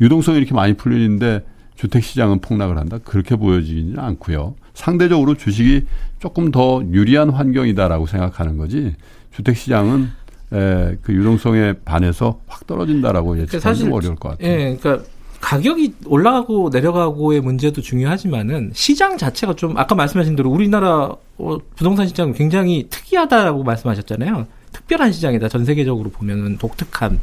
유동성이 0.00 0.38
이렇게 0.38 0.52
많이 0.54 0.74
풀리는데 0.74 1.44
주택 1.74 2.04
시장은 2.04 2.40
폭락을 2.40 2.76
한다? 2.76 2.98
그렇게 3.02 3.34
보여지지는 3.36 3.98
않고요. 3.98 4.54
상대적으로 4.74 5.34
주식이 5.34 5.86
조금 6.18 6.50
더 6.50 6.82
유리한 6.92 7.30
환경이다라고 7.30 8.06
생각하는 8.06 8.56
거지 8.58 8.94
주택 9.34 9.56
시장은 9.56 10.10
에, 10.52 10.96
그 11.02 11.12
유동성에 11.12 11.74
반해서 11.84 12.40
확 12.46 12.66
떨어진다라고 12.66 13.38
예측하기 13.38 13.60
사실 13.60 13.92
어려울 13.92 14.16
것 14.16 14.30
같아요. 14.30 14.48
예, 14.48 14.76
그러니까 14.76 15.04
가격이 15.40 15.94
올라가고 16.06 16.70
내려가고의 16.72 17.40
문제도 17.40 17.80
중요하지만은 17.80 18.70
시장 18.74 19.18
자체가 19.18 19.54
좀 19.54 19.76
아까 19.76 19.94
말씀하신 19.94 20.36
대로 20.36 20.50
우리나라 20.50 21.16
어, 21.36 21.58
부동산 21.74 22.06
시장은 22.06 22.34
굉장히 22.34 22.86
특이하다라고 22.88 23.64
말씀하셨잖아요. 23.64 24.46
특별한 24.72 25.12
시장이다. 25.12 25.48
전 25.48 25.64
세계적으로 25.64 26.10
보면은 26.10 26.58
독특한. 26.58 27.18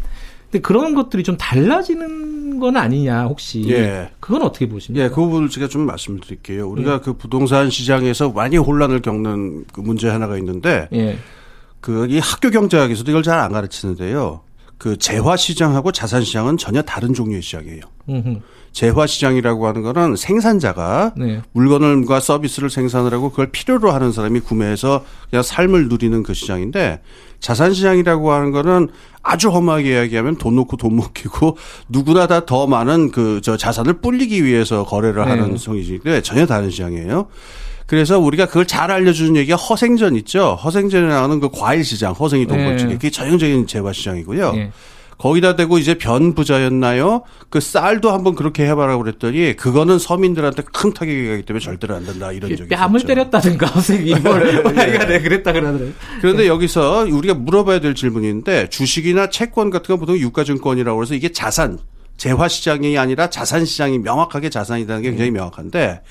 근데 0.52 0.60
그런 0.62 0.96
것들이 0.96 1.24
좀 1.24 1.38
달라지는 1.38 2.60
건 2.60 2.76
아니냐 2.76 3.24
혹시? 3.24 3.64
예. 3.70 4.10
그건 4.20 4.42
어떻게 4.42 4.68
보십니까? 4.68 5.06
예, 5.06 5.10
그 5.10 5.16
부분을 5.16 5.50
제가 5.50 5.68
좀 5.68 5.86
말씀드릴게요. 5.86 6.68
우리가 6.68 6.96
예. 6.96 7.00
그 7.02 7.14
부동산 7.14 7.70
시장에서 7.70 8.32
많이 8.32 8.58
혼란을 8.58 9.02
겪는 9.02 9.66
그 9.72 9.80
문제 9.80 10.10
하나가 10.10 10.38
있는데. 10.38 10.90
예. 10.94 11.18
그 11.82 12.08
이 12.10 12.20
학교 12.20 12.50
경제학에서도 12.50 13.10
이걸 13.12 13.24
잘 13.24 13.40
안 13.40 13.52
가르치는데요. 13.52 14.42
그 14.78 14.98
재화 14.98 15.36
시장하고 15.36 15.92
자산 15.92 16.24
시장은 16.24 16.58
전혀 16.58 16.82
다른 16.82 17.14
종류의 17.14 17.42
시장이에요. 17.42 17.82
음흠. 18.10 18.40
재화 18.72 19.08
시장이라고 19.08 19.66
하는 19.68 19.82
거는 19.82 20.16
생산자가 20.16 21.14
네. 21.18 21.42
물건과 21.54 22.20
서비스를 22.20 22.70
생산을 22.70 23.14
하고 23.14 23.30
그걸 23.32 23.52
필요로 23.52 23.92
하는 23.92 24.12
사람이 24.12 24.42
구매해서 24.42 25.04
그냥 25.30 25.42
삶을 25.44 25.90
누리는 25.90 26.22
그 26.24 26.34
시장인데 26.34 27.02
자산 27.40 27.74
시장이라고 27.74 28.32
하는 28.32 28.52
거는 28.52 28.90
아주 29.24 29.50
험하게 29.50 29.90
이야기하면 29.94 30.38
돈 30.38 30.56
놓고 30.56 30.78
돈 30.78 30.96
먹히고 30.96 31.58
누구나 31.90 32.28
다 32.28 32.42
더 32.46 32.68
많은 32.68 33.12
그 33.12 33.42
저 33.44 33.58
자산을 33.58 34.02
불리기 34.02 34.46
위해서 34.46 34.86
거래를 34.86 35.24
네. 35.26 35.30
하는 35.32 35.58
성이지인데 35.58 36.22
전혀 36.22 36.46
다른 36.46 36.70
시장이에요. 36.70 37.28
그래서 37.90 38.20
우리가 38.20 38.46
그걸 38.46 38.68
잘 38.68 38.92
알려주는 38.92 39.36
얘기가 39.36 39.58
허생전 39.58 40.16
있죠. 40.18 40.60
허생전에 40.64 41.08
나오는 41.08 41.40
그 41.40 41.50
과일 41.52 41.84
시장, 41.84 42.14
허생이 42.14 42.46
돈벌찌개. 42.46 42.88
네. 42.88 42.94
그게 42.94 43.10
전형적인 43.10 43.66
재화 43.66 43.92
시장이고요. 43.92 44.54
네. 44.54 44.72
거기다 45.18 45.56
대고 45.56 45.80
이제 45.80 45.96
변 45.96 46.36
부자였나요? 46.36 47.24
그 47.50 47.60
쌀도 47.60 48.12
한번 48.12 48.36
그렇게 48.36 48.66
해봐라고 48.68 49.04
그랬더니 49.04 49.56
그거는 49.56 49.98
서민들한테 49.98 50.64
큰 50.72 50.94
타격이 50.94 51.28
가기 51.28 51.42
때문에 51.44 51.66
절대로 51.66 51.96
안 51.96 52.06
된다 52.06 52.32
이런 52.32 52.56
적이 52.56 52.70
뺨을 52.70 53.00
있었죠. 53.00 53.08
때렸다든가 53.08 53.66
허생이 53.74 54.14
뭘 54.22 54.64
내가 54.76 55.06
네. 55.08 55.20
그랬다 55.20 55.52
그러더라고요. 55.52 55.92
그런데 56.22 56.48
여기서 56.48 57.08
우리가 57.10 57.34
물어봐야 57.34 57.80
될 57.80 57.96
질문인데 57.96 58.70
주식이나 58.70 59.32
채권 59.32 59.72
같은 59.72 59.88
건 59.88 60.00
보통 60.00 60.16
유가증권이라고 60.16 61.02
해서 61.02 61.16
이게 61.16 61.32
자산 61.32 61.80
재화 62.20 62.50
시장이 62.50 62.98
아니라 62.98 63.30
자산 63.30 63.66
시장이 63.66 63.98
명확하게 64.00 64.50
자산이라는 64.50 65.02
게 65.02 65.10
굉장히 65.10 65.32
명확한데 65.32 66.02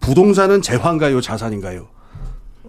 부동산은 0.00 0.62
재화인가요, 0.62 1.20
자산인가요? 1.20 1.97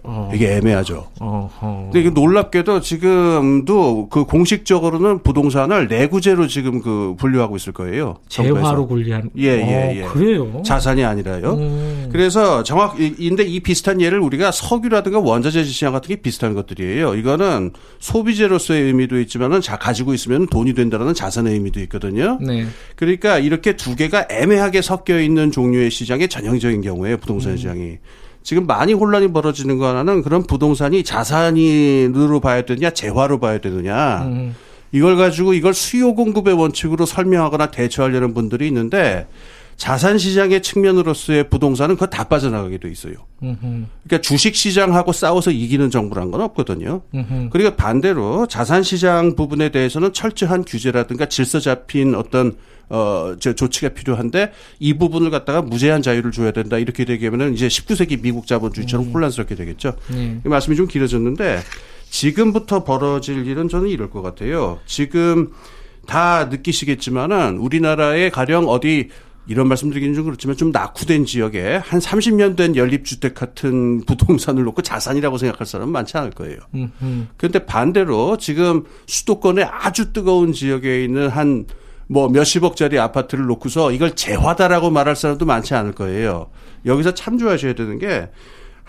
어. 0.02 0.30
이게 0.34 0.56
애매하죠. 0.56 1.08
어허. 1.20 1.80
근데 1.84 2.00
이게 2.00 2.10
놀랍게도 2.10 2.80
지금도 2.80 4.08
그 4.08 4.24
공식적으로는 4.24 5.22
부동산을 5.22 5.88
내구재로 5.88 6.46
지금 6.46 6.80
그 6.80 7.14
분류하고 7.18 7.56
있을 7.56 7.72
거예요. 7.72 8.16
재화로 8.28 8.86
분류한. 8.86 9.30
예, 9.38 9.44
예, 9.44 10.02
예. 10.02 10.04
그래요? 10.06 10.62
자산이 10.64 11.04
아니라요. 11.04 11.52
음. 11.54 12.08
그래서 12.12 12.62
정확, 12.62 12.96
인데 12.98 13.44
이 13.44 13.60
비슷한 13.60 14.00
예를 14.00 14.20
우리가 14.20 14.50
석유라든가 14.50 15.18
원자재 15.18 15.64
시장 15.64 15.92
같은 15.92 16.08
게 16.08 16.16
비슷한 16.16 16.54
것들이에요. 16.54 17.14
이거는 17.14 17.72
소비재로서의 17.98 18.82
의미도 18.82 19.20
있지만은 19.20 19.60
자, 19.60 19.76
가지고 19.76 20.14
있으면 20.14 20.46
돈이 20.46 20.74
된다는 20.74 21.14
자산의 21.14 21.52
의미도 21.54 21.80
있거든요. 21.80 22.38
네. 22.40 22.66
그러니까 22.96 23.38
이렇게 23.38 23.76
두 23.76 23.96
개가 23.96 24.26
애매하게 24.30 24.82
섞여 24.82 25.20
있는 25.20 25.50
종류의 25.50 25.90
시장의 25.90 26.28
전형적인 26.28 26.80
경우에 26.80 27.16
부동산 27.16 27.52
음. 27.52 27.56
시장이. 27.56 27.98
지금 28.42 28.66
많이 28.66 28.92
혼란이 28.92 29.32
벌어지는 29.32 29.78
거 29.78 29.88
하나는 29.88 30.22
그런 30.22 30.44
부동산이 30.44 31.04
자산으로 31.04 32.40
봐야 32.40 32.62
되느냐 32.62 32.90
재화로 32.90 33.38
봐야 33.38 33.58
되느냐 33.58 34.22
음. 34.24 34.54
이걸 34.92 35.16
가지고 35.16 35.52
이걸 35.54 35.74
수요 35.74 36.14
공급의 36.14 36.54
원칙으로 36.54 37.06
설명하거나 37.06 37.70
대처하려는 37.70 38.34
분들이 38.34 38.66
있는데 38.68 39.26
자산 39.80 40.18
시장의 40.18 40.60
측면으로서의 40.60 41.48
부동산은 41.48 41.94
그거 41.94 42.06
다 42.06 42.24
빠져나가게 42.24 42.76
돼 42.76 42.90
있어요. 42.90 43.14
음흠. 43.42 43.56
그러니까 44.04 44.20
주식 44.20 44.54
시장하고 44.54 45.10
싸워서 45.12 45.52
이기는 45.52 45.88
정부란 45.88 46.30
건 46.30 46.42
없거든요. 46.42 47.00
음흠. 47.14 47.48
그리고 47.50 47.74
반대로 47.76 48.46
자산 48.46 48.82
시장 48.82 49.36
부분에 49.36 49.70
대해서는 49.70 50.12
철저한 50.12 50.66
규제라든가 50.66 51.30
질서 51.30 51.60
잡힌 51.60 52.14
어떤 52.14 52.56
어, 52.90 53.36
저 53.40 53.54
조치가 53.54 53.94
필요한데 53.94 54.52
이 54.80 54.98
부분을 54.98 55.30
갖다가 55.30 55.62
무제한 55.62 56.02
자유를 56.02 56.30
줘야 56.30 56.50
된다. 56.50 56.76
이렇게 56.76 57.06
되게하면은 57.06 57.54
이제 57.54 57.66
19세기 57.66 58.20
미국 58.20 58.46
자본주의처럼 58.46 59.06
음. 59.06 59.12
혼란스럽게 59.14 59.54
되겠죠. 59.54 59.94
음. 60.10 60.42
말씀이 60.44 60.76
좀 60.76 60.88
길어졌는데 60.88 61.60
지금부터 62.10 62.84
벌어질 62.84 63.46
일은 63.46 63.70
저는 63.70 63.88
이럴 63.88 64.10
것 64.10 64.20
같아요. 64.20 64.78
지금 64.84 65.52
다 66.06 66.48
느끼시겠지만은 66.50 67.56
우리나라에 67.56 68.28
가령 68.28 68.68
어디 68.68 69.08
이런 69.50 69.68
말씀드리기는 69.68 70.14
좀 70.14 70.24
그렇지만 70.24 70.56
좀 70.56 70.70
낙후된 70.70 71.24
지역에 71.26 71.76
한 71.76 71.98
30년 71.98 72.56
된 72.56 72.76
연립주택 72.76 73.34
같은 73.34 74.00
부동산을 74.06 74.62
놓고 74.64 74.82
자산이라고 74.82 75.38
생각할 75.38 75.66
사람은 75.66 75.92
많지 75.92 76.16
않을 76.16 76.30
거예요. 76.30 76.58
그런데 77.36 77.66
반대로 77.66 78.36
지금 78.38 78.84
수도권의 79.06 79.64
아주 79.64 80.12
뜨거운 80.12 80.52
지역에 80.52 81.04
있는 81.04 81.28
한 81.28 81.66
뭐 82.10 82.28
몇십억짜리 82.28 82.98
아파트를 82.98 83.46
놓고서 83.46 83.92
이걸 83.92 84.16
재화다라고 84.16 84.90
말할 84.90 85.14
사람도 85.14 85.46
많지 85.46 85.74
않을 85.74 85.92
거예요. 85.92 86.50
여기서 86.84 87.14
참조하셔야 87.14 87.74
되는 87.74 88.00
게 88.00 88.28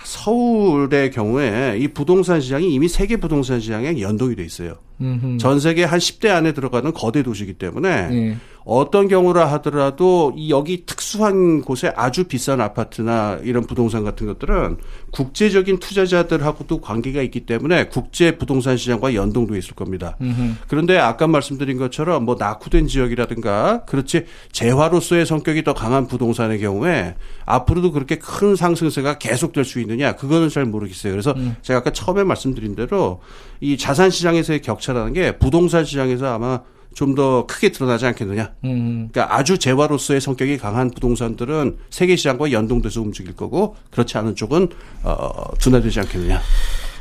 서울의 0.04 1.12
경우에 1.12 1.78
이 1.80 1.88
부동산 1.90 2.42
시장이 2.42 2.74
이미 2.74 2.88
세계 2.88 3.18
부동산 3.18 3.60
시장에 3.60 4.02
연동이 4.02 4.36
돼 4.36 4.44
있어요. 4.44 4.80
음흠. 5.02 5.38
전 5.38 5.60
세계 5.60 5.84
한 5.84 6.00
10대 6.00 6.30
안에 6.30 6.54
들어가는 6.54 6.94
거대 6.94 7.24
도시이기 7.24 7.54
때문에 7.54 8.08
네. 8.08 8.38
어떤 8.64 9.08
경우라 9.08 9.48
하더라도 9.54 10.34
이 10.36 10.52
여기 10.52 10.86
특수한 10.86 11.62
곳에 11.62 11.92
아주 11.96 12.26
비싼 12.26 12.62
아파트나 12.62 13.40
이런 13.44 13.66
부동산 13.66 14.04
같은 14.04 14.28
것들은 14.28 14.78
국제적인 15.12 15.80
투자자들하고도 15.80 16.80
관계가 16.80 17.22
있기 17.24 17.42
때문에 17.42 17.88
국제 17.88 18.38
부동산 18.38 18.78
시장과 18.78 19.16
연동도 19.16 19.56
있을 19.56 19.74
겁니다. 19.74 20.16
음흠. 20.22 20.56
그런데 20.68 20.98
아까 20.98 21.28
말씀드린 21.28 21.78
것처럼 21.78 22.24
뭐 22.26 22.36
낙후된 22.38 22.88
지역이라든가 22.88 23.86
그렇지 23.86 24.26
재화로서의 24.52 25.26
성격이 25.26 25.64
더 25.64 25.74
강한 25.74 26.08
부동산의 26.08 26.60
경우에 26.60 27.16
앞으로도 27.46 27.92
그렇게 27.92 28.18
큰 28.18 28.56
상승세가 28.56 29.18
계속될 29.18 29.66
수 29.66 29.80
있느냐 29.80 30.16
그거는 30.16 30.50
잘 30.50 30.66
모르겠어요. 30.66 31.12
그래서 31.14 31.34
음. 31.36 31.56
제가 31.62 31.80
아까 31.80 31.92
처음에 31.92 32.24
말씀드린 32.24 32.76
대로 32.76 33.22
이 33.60 33.78
자산 33.78 34.10
시장에서의 34.10 34.62
격차 34.62 34.91
라는 34.94 35.14
게 35.14 35.38
부동산 35.38 35.86
시장에서 35.86 36.34
아마 36.34 36.62
좀 36.94 37.16
더 37.16 37.46
크게 37.46 37.72
드러나지 37.72 38.06
않겠느냐. 38.06 38.54
음. 38.66 39.10
그러니까 39.12 39.36
아주 39.36 39.58
재화로서의 39.58 40.22
성격이 40.22 40.58
강한 40.58 40.90
부동산들은 40.92 41.78
세계 41.90 42.16
시장과 42.16 42.52
연동돼서 42.52 43.02
움직일 43.02 43.36
거고 43.36 43.76
그렇지 43.92 44.18
않은 44.18 44.36
쪽은 44.36 44.70
어, 45.04 45.56
둔화되지 45.60 46.00
않겠느냐. 46.02 46.42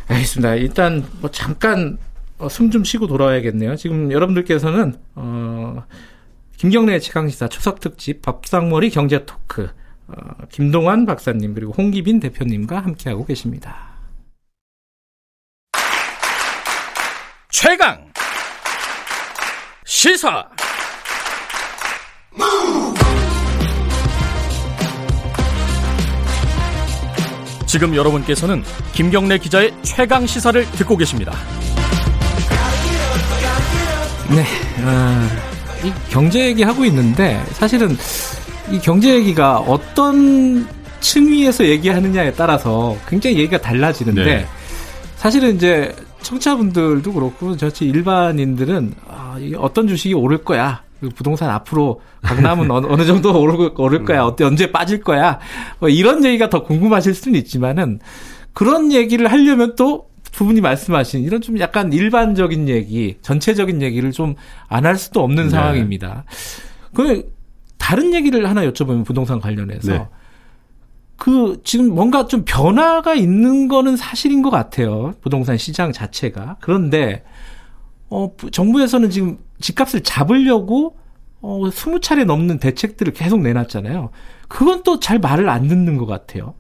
알겠습니다. 0.09 0.55
일단 0.57 1.05
뭐 1.21 1.31
잠깐 1.31 1.99
어, 2.39 2.49
숨좀 2.49 2.85
쉬고 2.85 3.07
돌아와야겠네요. 3.07 3.77
지금 3.77 4.11
여러분들께서는 4.11 4.95
어, 5.15 5.85
김경래 6.57 6.99
최강시사 6.99 7.49
추석 7.49 7.81
특집 7.81 8.23
밥상머리 8.23 8.91
경제 8.91 9.25
토크 9.25 9.69
어, 10.09 10.15
김동환 10.51 11.07
박사님 11.07 11.55
그리고 11.55 11.73
홍기빈 11.73 12.21
대표님과 12.21 12.81
함께하고 12.81 13.25
계십니다. 13.25 13.90
최강 17.63 17.95
시사 19.85 20.43
지금 27.67 27.95
여러분께서는 27.95 28.65
김경래 28.95 29.37
기자의 29.37 29.75
최강 29.83 30.27
시사를 30.27 30.65
듣고 30.71 30.97
계십니다. 30.97 31.35
네, 34.31 34.47
아, 34.83 35.29
이 35.85 35.93
경제 36.09 36.47
얘기 36.47 36.63
하고 36.63 36.87
있는데 36.87 37.45
사실은 37.53 37.95
이 38.71 38.79
경제 38.79 39.13
얘기가 39.17 39.59
어떤 39.59 40.67
층위에서 41.01 41.67
얘기하느냐에 41.67 42.33
따라서 42.33 42.97
굉장히 43.07 43.37
얘기가 43.37 43.59
달라지는데 43.59 44.25
네. 44.25 44.47
사실은 45.17 45.57
이제 45.57 45.95
청취자분들도 46.23 47.13
그렇고 47.13 47.57
저치 47.57 47.87
일반인들은 47.87 48.95
아, 49.09 49.39
어떤 49.59 49.89
주식이 49.89 50.15
오를 50.15 50.39
거야. 50.39 50.83
그 51.01 51.09
부동산 51.09 51.49
앞으로 51.51 52.01
강남은 52.23 52.71
어느, 52.73 52.87
어느 52.89 53.05
정도 53.07 53.39
오를, 53.41 53.71
오를 53.77 54.05
거야. 54.05 54.25
어때 54.25 54.45
언제 54.45 54.71
빠질 54.71 55.01
거야. 55.01 55.39
뭐 55.79 55.89
이런 55.89 56.25
얘기가 56.25 56.51
더 56.51 56.63
궁금하실 56.63 57.15
수는 57.15 57.39
있지만은 57.41 58.01
그런 58.53 58.93
얘기를 58.93 59.31
하려면 59.31 59.75
또 59.77 60.09
부분이 60.33 60.61
말씀하신 60.61 61.23
이런 61.23 61.41
좀 61.41 61.59
약간 61.59 61.93
일반적인 61.93 62.69
얘기, 62.69 63.17
전체적인 63.23 63.83
얘기를 63.83 64.13
좀 64.13 64.37
안 64.69 64.85
할 64.87 64.97
수도 64.97 65.23
없는 65.25 65.45
네. 65.45 65.51
상황입니다. 65.51 66.25
그 66.95 67.33
다른 67.79 68.13
얘기를 68.15 68.49
하나 68.49 68.63
여쭤보면 68.63 69.05
부동산 69.05 69.41
관련해서 69.41 69.93
네. 69.93 70.07
그 71.21 71.61
지금 71.65 71.95
뭔가 71.95 72.27
좀 72.27 72.47
변화가 72.47 73.15
있는 73.15 73.69
거는 73.69 73.95
사실인 73.99 74.41
것 74.41 74.49
같아요. 74.49 75.13
부동산 75.21 75.59
시장 75.59 75.93
자체가. 75.93 76.57
그런데 76.61 77.25
어 78.09 78.33
정부에서는 78.51 79.11
지금 79.11 79.37
집값을 79.61 80.01
잡으려고 80.01 80.97
어 81.43 81.61
20차례 81.61 82.25
넘는 82.25 82.59
대책들을 82.59 83.13
계속 83.13 83.43
내놨잖아요. 83.43 84.09
그건 84.49 84.83
또 84.83 84.99
잘 84.99 85.19
말을 85.19 85.51
안 85.51 85.69
듣는 85.69 85.99
것 85.99 86.07
같아요. 86.07 86.55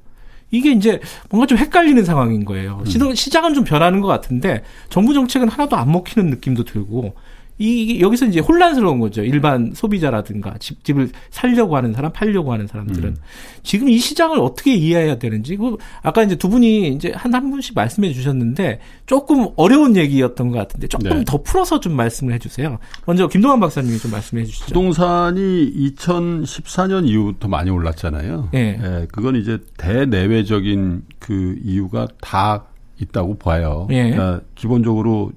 이게 0.50 0.72
이제 0.72 1.00
뭔가 1.30 1.46
좀 1.46 1.56
헷갈리는 1.56 2.04
상황인 2.04 2.44
거예요. 2.44 2.82
음. 2.84 3.14
시장은 3.14 3.54
좀 3.54 3.64
변하는 3.64 4.02
것 4.02 4.08
같은데 4.08 4.62
정부 4.90 5.14
정책은 5.14 5.48
하나도 5.48 5.76
안 5.76 5.90
먹히는 5.90 6.28
느낌도 6.28 6.64
들고 6.64 7.14
이 7.60 8.00
여기서 8.00 8.26
이제 8.26 8.40
혼란스러운 8.40 9.00
거죠. 9.00 9.22
일반 9.22 9.72
소비자라든가 9.74 10.54
집 10.58 10.84
집을 10.84 11.10
살려고 11.30 11.76
하는 11.76 11.92
사람, 11.92 12.12
팔려고 12.12 12.52
하는 12.52 12.66
사람들은 12.66 13.08
음. 13.10 13.16
지금 13.62 13.88
이 13.88 13.98
시장을 13.98 14.38
어떻게 14.38 14.74
이해해야 14.74 15.18
되는지. 15.18 15.56
그 15.56 15.76
아까 16.02 16.22
이제 16.22 16.36
두 16.36 16.48
분이 16.48 16.88
이제 16.88 17.12
한 17.14 17.30
한 17.40 17.50
분씩 17.50 17.74
말씀해 17.74 18.12
주셨는데 18.12 18.80
조금 19.06 19.48
어려운 19.56 19.96
얘기였던 19.96 20.50
것 20.50 20.58
같은데 20.58 20.86
조금 20.86 21.08
네. 21.10 21.24
더 21.24 21.42
풀어서 21.42 21.80
좀 21.80 21.94
말씀을 21.94 22.34
해 22.34 22.38
주세요. 22.38 22.78
먼저 23.06 23.26
김동환 23.28 23.60
박사님이 23.60 23.98
좀 23.98 24.10
말씀해 24.10 24.44
주시죠. 24.44 24.66
부동산이 24.66 25.72
2014년 25.96 27.08
이후부터 27.08 27.48
많이 27.48 27.70
올랐잖아요. 27.70 28.50
네. 28.52 28.76
네 28.76 29.06
그건 29.10 29.36
이제 29.36 29.58
대내외적인 29.76 31.02
그 31.18 31.58
이유가 31.62 32.06
다 32.20 32.66
있다고 33.00 33.38
봐요. 33.38 33.86
네. 33.88 34.10
그러니까 34.10 34.44
기본적으로 34.54 35.32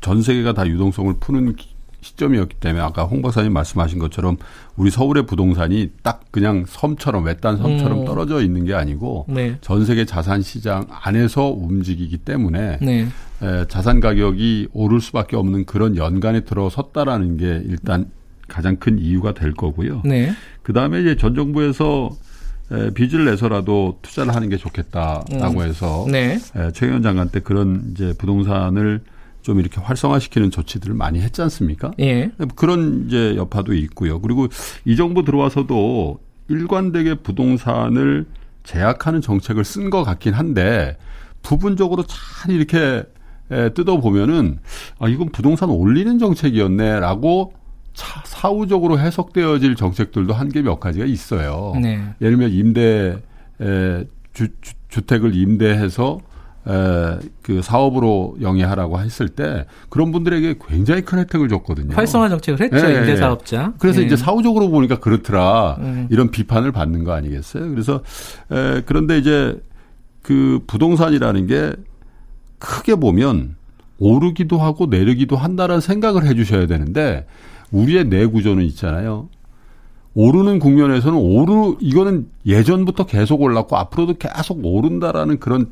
전 0.00 0.22
세계가 0.22 0.52
다 0.54 0.66
유동성을 0.66 1.14
푸는 1.20 1.54
시점이었기 2.00 2.56
때문에 2.60 2.82
아까 2.82 3.04
홍 3.04 3.20
박사님 3.20 3.52
말씀하신 3.52 3.98
것처럼 3.98 4.36
우리 4.76 4.90
서울의 4.90 5.26
부동산이 5.26 5.90
딱 6.02 6.24
그냥 6.30 6.64
섬처럼 6.66 7.24
외딴 7.24 7.56
섬처럼 7.56 8.00
음. 8.00 8.04
떨어져 8.04 8.42
있는 8.42 8.64
게 8.64 8.74
아니고 8.74 9.26
네. 9.28 9.56
전 9.60 9.84
세계 9.84 10.04
자산 10.04 10.42
시장 10.42 10.86
안에서 10.88 11.48
움직이기 11.48 12.18
때문에 12.18 12.78
네. 12.80 13.08
에, 13.42 13.66
자산 13.68 14.00
가격이 14.00 14.68
오를 14.72 15.00
수밖에 15.00 15.36
없는 15.36 15.64
그런 15.64 15.96
연간에 15.96 16.40
들어섰다라는 16.40 17.38
게 17.38 17.62
일단 17.66 18.10
가장 18.46 18.76
큰 18.76 18.98
이유가 19.00 19.34
될 19.34 19.52
거고요. 19.52 20.02
네. 20.04 20.32
그 20.62 20.72
다음에 20.72 21.00
이제 21.00 21.16
전 21.16 21.34
정부에서 21.34 22.10
에, 22.70 22.90
빚을 22.90 23.24
내서라도 23.24 23.98
투자를 24.02 24.34
하는 24.34 24.48
게 24.48 24.56
좋겠다라고 24.56 25.60
음. 25.60 25.66
해서 25.66 26.06
네. 26.08 26.38
에, 26.54 26.72
장관 26.72 27.30
때 27.30 27.40
그런 27.40 27.90
이제 27.92 28.14
부동산을 28.16 29.00
좀 29.46 29.60
이렇게 29.60 29.80
활성화시키는 29.80 30.50
조치들을 30.50 30.92
많이 30.96 31.20
했지 31.20 31.40
않습니까? 31.40 31.92
예. 32.00 32.32
그런 32.56 33.04
이제 33.06 33.36
여파도 33.36 33.74
있고요. 33.74 34.20
그리고 34.20 34.48
이 34.84 34.96
정부 34.96 35.24
들어와서도 35.24 36.18
일관되게 36.48 37.14
부동산을 37.14 38.26
제약하는 38.64 39.20
정책을 39.20 39.64
쓴 39.64 39.88
것 39.88 40.02
같긴 40.02 40.34
한데 40.34 40.98
부분적으로 41.42 42.02
잘 42.08 42.50
이렇게 42.50 43.04
뜯어 43.74 44.00
보면은 44.00 44.58
아 44.98 45.06
이건 45.06 45.28
부동산 45.28 45.70
올리는 45.70 46.18
정책이었네라고 46.18 47.52
차, 47.94 48.22
사후적으로 48.26 48.98
해석되어질 48.98 49.76
정책들도 49.76 50.34
한개몇 50.34 50.80
가지가 50.80 51.04
있어요. 51.04 51.72
네. 51.80 52.02
예를 52.20 52.36
들면 52.36 52.50
임대 52.50 53.22
에, 53.60 54.04
주, 54.32 54.48
주, 54.60 54.74
주택을 54.88 55.36
임대해서 55.36 56.18
에, 56.18 56.35
그 57.42 57.62
사업으로 57.62 58.36
영위하라고 58.40 58.98
했을 58.98 59.28
때 59.28 59.66
그런 59.88 60.10
분들에게 60.10 60.56
굉장히 60.68 61.02
큰 61.02 61.20
혜택을 61.20 61.48
줬거든요. 61.48 61.94
활성화 61.94 62.28
정책을 62.28 62.60
했죠. 62.60 62.90
예, 62.90 62.98
임대사업자. 62.98 63.74
그래서 63.78 64.02
예. 64.02 64.06
이제 64.06 64.16
사후적으로 64.16 64.68
보니까 64.70 64.98
그렇더라. 64.98 65.78
예. 65.80 66.06
이런 66.10 66.30
비판을 66.30 66.72
받는 66.72 67.04
거 67.04 67.12
아니겠어요? 67.12 67.70
그래서 67.70 68.02
에, 68.50 68.82
그런데 68.84 69.18
이제 69.18 69.56
그 70.22 70.60
부동산이라는 70.66 71.46
게 71.46 71.72
크게 72.58 72.96
보면 72.96 73.54
오르기도 73.98 74.58
하고 74.58 74.86
내리기도 74.86 75.36
한다는 75.36 75.80
생각을 75.80 76.26
해 76.26 76.34
주셔야 76.34 76.66
되는데 76.66 77.26
우리의 77.70 78.08
내 78.08 78.26
구조는 78.26 78.64
있잖아요. 78.64 79.28
오르는 80.14 80.58
국면에서는 80.58 81.16
오르 81.16 81.76
이거는 81.80 82.26
예전부터 82.44 83.06
계속 83.06 83.42
올랐고 83.42 83.76
앞으로도 83.76 84.14
계속 84.14 84.64
오른다라는 84.64 85.38
그런 85.38 85.70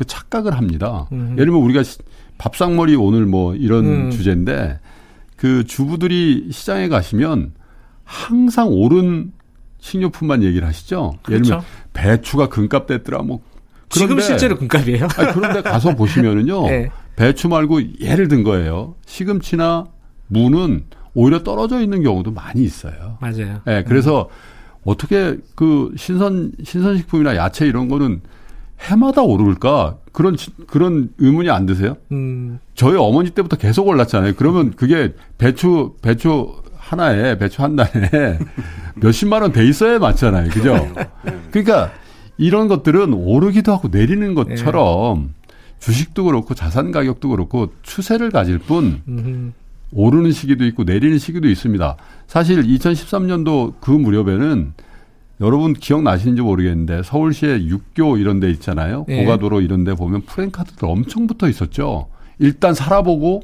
그 0.00 0.06
착각을 0.06 0.56
합니다. 0.56 1.06
음. 1.12 1.32
예를 1.34 1.52
들면 1.52 1.60
우리가 1.60 1.82
밥상머리 2.38 2.96
오늘 2.96 3.26
뭐 3.26 3.54
이런 3.54 3.84
음. 3.84 4.10
주제인데 4.10 4.80
그 5.36 5.64
주부들이 5.64 6.48
시장에 6.50 6.88
가시면 6.88 7.52
항상 8.02 8.68
오른 8.68 9.30
식료품만 9.78 10.42
얘기를 10.42 10.66
하시죠. 10.66 11.18
그렇죠. 11.22 11.32
예를 11.32 11.42
들면 11.42 11.62
배추가 11.92 12.48
금값 12.48 12.86
됐더라 12.86 13.18
뭐 13.24 13.40
지금 13.90 14.18
실제로 14.22 14.56
금값이에요. 14.56 15.06
아니, 15.18 15.32
그런데 15.34 15.60
가서 15.60 15.94
보시면은요. 15.96 16.62
네. 16.68 16.90
배추 17.16 17.48
말고 17.48 18.00
예를 18.00 18.28
든 18.28 18.42
거예요. 18.42 18.94
시금치나 19.04 19.84
무는 20.28 20.84
오히려 21.12 21.42
떨어져 21.42 21.82
있는 21.82 22.02
경우도 22.02 22.30
많이 22.30 22.62
있어요. 22.62 23.18
맞아요. 23.20 23.60
네, 23.66 23.84
그래서 23.84 24.30
음. 24.30 24.80
어떻게 24.86 25.36
그 25.54 25.92
신선 25.98 26.52
신선식품이나 26.64 27.36
야채 27.36 27.66
이런 27.66 27.88
거는 27.88 28.22
해마다 28.80 29.22
오를까? 29.22 29.96
그런 30.12 30.36
그런 30.66 31.10
의문이 31.18 31.50
안 31.50 31.66
드세요? 31.66 31.96
음. 32.12 32.58
저희 32.74 32.96
어머니 32.96 33.30
때부터 33.30 33.56
계속 33.56 33.86
올랐잖아요. 33.88 34.34
그러면 34.36 34.72
그게 34.74 35.14
배추 35.38 35.94
배추 36.02 36.54
하나에 36.76 37.38
배추 37.38 37.62
한 37.62 37.76
단에 37.76 38.38
몇십만 38.96 39.42
원 39.42 39.52
돼 39.52 39.66
있어야 39.68 39.98
맞잖아요. 39.98 40.50
그죠? 40.50 40.74
그러니까 41.50 41.92
이런 42.38 42.68
것들은 42.68 43.12
오르기도 43.12 43.72
하고 43.72 43.88
내리는 43.88 44.34
것처럼 44.34 45.34
주식도 45.78 46.24
그렇고 46.24 46.54
자산 46.54 46.90
가격도 46.90 47.28
그렇고 47.28 47.72
추세를 47.82 48.30
가질 48.30 48.58
뿐 48.58 49.02
음흠. 49.06 49.52
오르는 49.92 50.32
시기도 50.32 50.64
있고 50.66 50.84
내리는 50.84 51.18
시기도 51.18 51.48
있습니다. 51.48 51.96
사실 52.26 52.62
2013년도 52.62 53.74
그 53.80 53.90
무렵에는 53.90 54.72
여러분 55.40 55.72
기억나시는지 55.72 56.42
모르겠는데 56.42 57.02
서울시에 57.02 57.64
육교 57.64 58.18
이런 58.18 58.40
데 58.40 58.50
있잖아요. 58.50 59.06
예. 59.08 59.24
고가도로 59.24 59.62
이런 59.62 59.84
데 59.84 59.94
보면 59.94 60.22
프랜카드들 60.22 60.86
엄청 60.86 61.26
붙어 61.26 61.48
있었죠. 61.48 62.08
일단 62.38 62.74
살아보고 62.74 63.42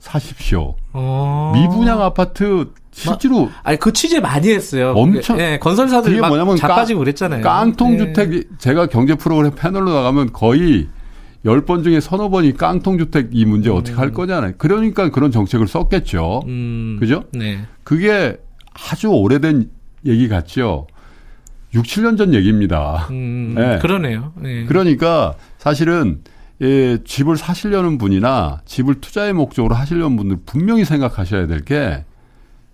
사십시오. 0.00 0.74
어. 0.92 1.52
미분양 1.54 2.00
아파트 2.02 2.72
실제로 2.90 3.46
마, 3.46 3.50
아니 3.62 3.78
그 3.78 3.92
취재 3.92 4.18
많이 4.18 4.50
했어요. 4.50 4.92
엄청 4.96 5.38
예, 5.38 5.58
건설사들이 5.60 6.20
막 6.20 6.28
뭐냐면 6.28 6.56
자빠지고 6.56 7.00
그랬잖아요. 7.00 7.42
깡통 7.42 7.98
주택 7.98 8.32
예. 8.34 8.42
제가 8.58 8.86
경제 8.86 9.14
프로그램 9.14 9.52
패널로 9.54 9.92
나가면 9.92 10.32
거의 10.32 10.88
10번 11.44 11.84
중에 11.84 12.00
서너 12.00 12.28
번이 12.28 12.54
깡통 12.54 12.98
주택 12.98 13.28
이 13.32 13.44
문제 13.44 13.70
어떻게 13.70 13.96
할 13.96 14.08
음. 14.08 14.14
거냐는 14.14 14.54
그러니까 14.58 15.10
그런 15.10 15.30
정책을 15.30 15.68
썼겠죠. 15.68 16.42
음. 16.46 16.96
그죠? 16.98 17.24
네. 17.32 17.60
그게 17.84 18.36
아주 18.72 19.08
오래된 19.08 19.70
얘기 20.06 20.28
같죠. 20.28 20.86
6, 21.74 21.84
7년 21.84 22.18
전 22.18 22.34
얘기입니다. 22.34 23.06
음, 23.10 23.54
네. 23.56 23.78
그러네요. 23.78 24.32
네. 24.36 24.64
그러니까 24.64 25.34
사실은 25.58 26.20
예, 26.60 26.98
집을 27.04 27.36
사시려는 27.36 27.96
분이나 27.96 28.60
집을 28.66 29.00
투자의 29.00 29.32
목적으로 29.32 29.74
하시려는 29.74 30.16
분들 30.16 30.38
분명히 30.46 30.84
생각하셔야 30.84 31.46
될 31.46 31.64
게 31.64 32.04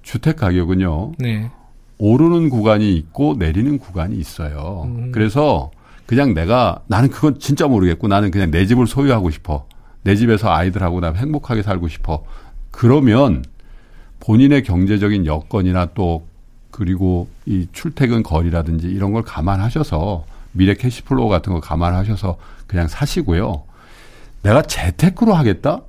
주택 0.02 0.36
가격은요. 0.36 1.12
네. 1.18 1.50
오르는 1.98 2.48
구간이 2.48 2.94
있고 2.96 3.34
내리는 3.38 3.78
구간이 3.78 4.16
있어요. 4.16 4.84
음. 4.86 5.12
그래서 5.12 5.70
그냥 6.06 6.34
내가 6.34 6.80
나는 6.86 7.10
그건 7.10 7.38
진짜 7.38 7.66
모르겠고 7.66 8.06
나는 8.08 8.30
그냥 8.30 8.50
내 8.50 8.66
집을 8.66 8.86
소유하고 8.86 9.30
싶어. 9.30 9.66
내 10.02 10.14
집에서 10.14 10.50
아이들하고 10.52 11.00
나 11.00 11.12
행복하게 11.12 11.62
살고 11.62 11.88
싶어. 11.88 12.24
그러면 12.70 13.44
본인의 14.20 14.62
경제적인 14.62 15.26
여건이나 15.26 15.86
또 15.94 16.26
그리고 16.70 17.28
이 17.46 17.66
출퇴근 17.72 18.22
거리라든지 18.22 18.88
이런 18.88 19.12
걸 19.12 19.22
감안하셔서 19.22 20.24
미래 20.52 20.74
cash 20.74 21.01
flow 21.01 21.28
같은 21.28 21.52
거 21.52 21.60
감안하셔서 21.60 22.38
그냥 22.66 22.88
사시고요. 22.88 23.62
내가 24.42 24.62
재테크로 24.62 25.34
하겠다? 25.34 25.80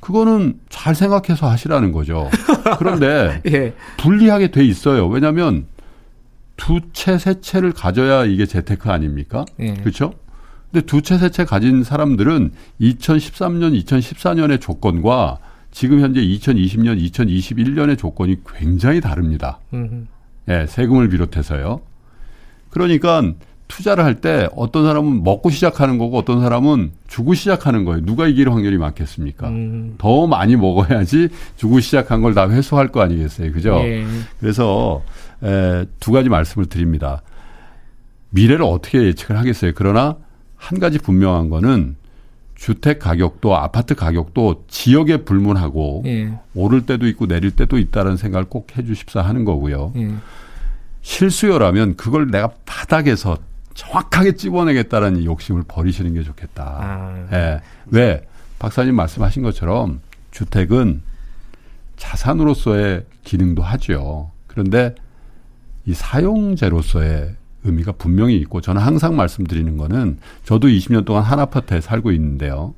그거는 0.00 0.58
잘 0.68 0.94
생각해서 0.94 1.48
하시라는 1.48 1.92
거죠. 1.92 2.30
그런데 2.78 3.42
예. 3.50 3.74
불리하게 3.98 4.50
돼 4.50 4.64
있어요. 4.64 5.06
왜냐하면 5.08 5.66
두 6.56 6.80
채, 6.92 7.18
세 7.18 7.40
채를 7.40 7.72
가져야 7.72 8.24
이게 8.24 8.46
재테크 8.46 8.90
아닙니까? 8.90 9.44
예. 9.60 9.74
그렇죠? 9.74 10.14
근데 10.72 10.86
두 10.86 11.02
채, 11.02 11.18
세 11.18 11.28
채 11.30 11.44
가진 11.44 11.82
사람들은 11.84 12.52
2013년, 12.80 13.84
2014년의 13.84 14.60
조건과 14.60 15.38
지금 15.70 16.00
현재 16.00 16.20
2020년, 16.20 17.00
2021년의 17.10 17.96
조건이 17.98 18.36
굉장히 18.56 19.00
다릅니다. 19.00 19.60
예, 20.48 20.66
세금을 20.66 21.08
비롯해서요. 21.08 21.80
그러니까 22.70 23.22
투자를 23.68 24.04
할 24.04 24.16
때 24.20 24.48
어떤 24.56 24.84
사람은 24.84 25.22
먹고 25.22 25.48
시작하는 25.50 25.96
거고 25.96 26.18
어떤 26.18 26.40
사람은 26.40 26.90
주고 27.06 27.34
시작하는 27.34 27.84
거예요. 27.84 28.04
누가 28.04 28.26
이길 28.26 28.50
확률이 28.50 28.78
많겠습니까? 28.78 29.48
음. 29.48 29.94
더 29.98 30.26
많이 30.26 30.56
먹어야지 30.56 31.28
주고 31.56 31.78
시작한 31.78 32.20
걸 32.20 32.34
다 32.34 32.48
회수할 32.50 32.88
거 32.88 33.00
아니겠어요. 33.00 33.52
그죠? 33.52 33.76
예. 33.84 34.04
그래서 34.40 35.02
에, 35.44 35.84
두 36.00 36.10
가지 36.10 36.28
말씀을 36.28 36.66
드립니다. 36.66 37.22
미래를 38.30 38.64
어떻게 38.64 39.02
예측을 39.04 39.38
하겠어요. 39.38 39.72
그러나 39.76 40.16
한 40.56 40.80
가지 40.80 40.98
분명한 40.98 41.48
거는 41.48 41.96
주택 42.60 42.98
가격도 42.98 43.56
아파트 43.56 43.94
가격도 43.94 44.66
지역에 44.68 45.24
불문하고 45.24 46.02
예. 46.04 46.38
오를 46.54 46.84
때도 46.84 47.06
있고 47.08 47.26
내릴 47.26 47.52
때도 47.52 47.78
있다는 47.78 48.18
생각을 48.18 48.50
꼭 48.50 48.76
해주십사 48.76 49.22
하는 49.22 49.46
거고요. 49.46 49.94
예. 49.96 50.14
실수요라면 51.00 51.96
그걸 51.96 52.30
내가 52.30 52.50
바닥에서 52.66 53.38
정확하게 53.72 54.32
찝어내겠다는 54.32 55.24
욕심을 55.24 55.62
버리시는 55.66 56.12
게 56.12 56.22
좋겠다. 56.22 56.64
아. 56.78 57.28
예. 57.32 57.60
왜 57.86 58.28
박사님 58.58 58.94
말씀하신 58.94 59.42
것처럼 59.42 60.02
주택은 60.30 61.00
자산으로서의 61.96 63.06
기능도 63.24 63.62
하죠. 63.62 64.32
그런데 64.46 64.94
이 65.86 65.94
사용재로서의 65.94 67.36
의미가 67.64 67.92
분명히 67.92 68.36
있고 68.36 68.60
저는 68.60 68.80
항상 68.80 69.16
말씀드리는 69.16 69.76
거는 69.76 70.18
저도 70.44 70.68
20년 70.68 71.04
동안 71.04 71.22
한 71.22 71.38
아파트에 71.40 71.80
살고 71.80 72.12
있는데요. 72.12 72.74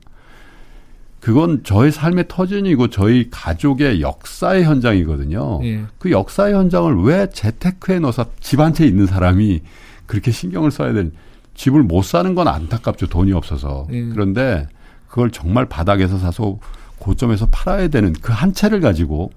그건 1.21 1.63
저의 1.63 1.93
삶의 1.93 2.25
터전이고 2.27 2.89
저희 2.89 3.29
가족의 3.31 4.01
역사의 4.01 4.65
현장이거든요. 4.65 5.61
예. 5.63 5.85
그 5.99 6.11
역사의 6.11 6.53
현장을 6.55 6.97
왜 7.05 7.29
재테크에 7.31 8.01
넣어서 8.01 8.27
집 8.41 8.59
한 8.61 8.73
채 8.75 8.85
있는 8.87 9.07
사람이 9.07 9.61
그렇게 10.07 10.33
신경을 10.33 10.73
써야 10.73 10.93
되는 10.93 11.13
집을 11.55 11.85
못 11.85 12.03
사는 12.05 12.35
건 12.35 12.49
안타깝죠. 12.49 13.07
돈이 13.07 13.33
없어서. 13.33 13.87
예. 13.93 14.03
그런데 14.09 14.67
그걸 15.07 15.31
정말 15.31 15.67
바닥에서 15.67 16.19
사서 16.19 16.59
고점에서 16.99 17.47
팔아야 17.53 17.87
되는 17.89 18.13
그 18.15 18.33
한 18.33 18.53
채를 18.53 18.81
가지고 18.81 19.31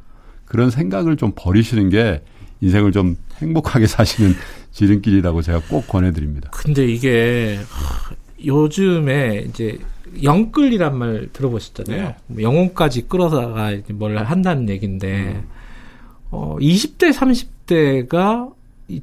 그런 0.45 0.71
생각을 0.71 1.17
좀 1.17 1.34
버리시는 1.36 1.89
게 1.89 2.23
인생을 2.65 2.91
좀 2.91 3.17
행복하게 3.38 3.88
사시는 3.88 4.36
지름길이라고 4.71 5.41
제가 5.41 5.62
꼭 5.69 5.88
권해드립니다. 5.88 6.49
근데 6.51 6.86
이게 6.86 7.60
요즘에 8.43 9.45
이제 9.47 9.80
영끌이란 10.21 10.97
말 10.97 11.30
들어보셨잖아요. 11.34 12.04
네. 12.04 12.15
뭐 12.28 12.41
영혼까지 12.41 13.08
끌어다가 13.08 13.71
뭘 13.93 14.17
한다는 14.17 14.69
얘기인데 14.69 15.41
음. 15.43 15.47
어 16.32 16.58
20대 16.60 17.13
30대가 17.13 18.54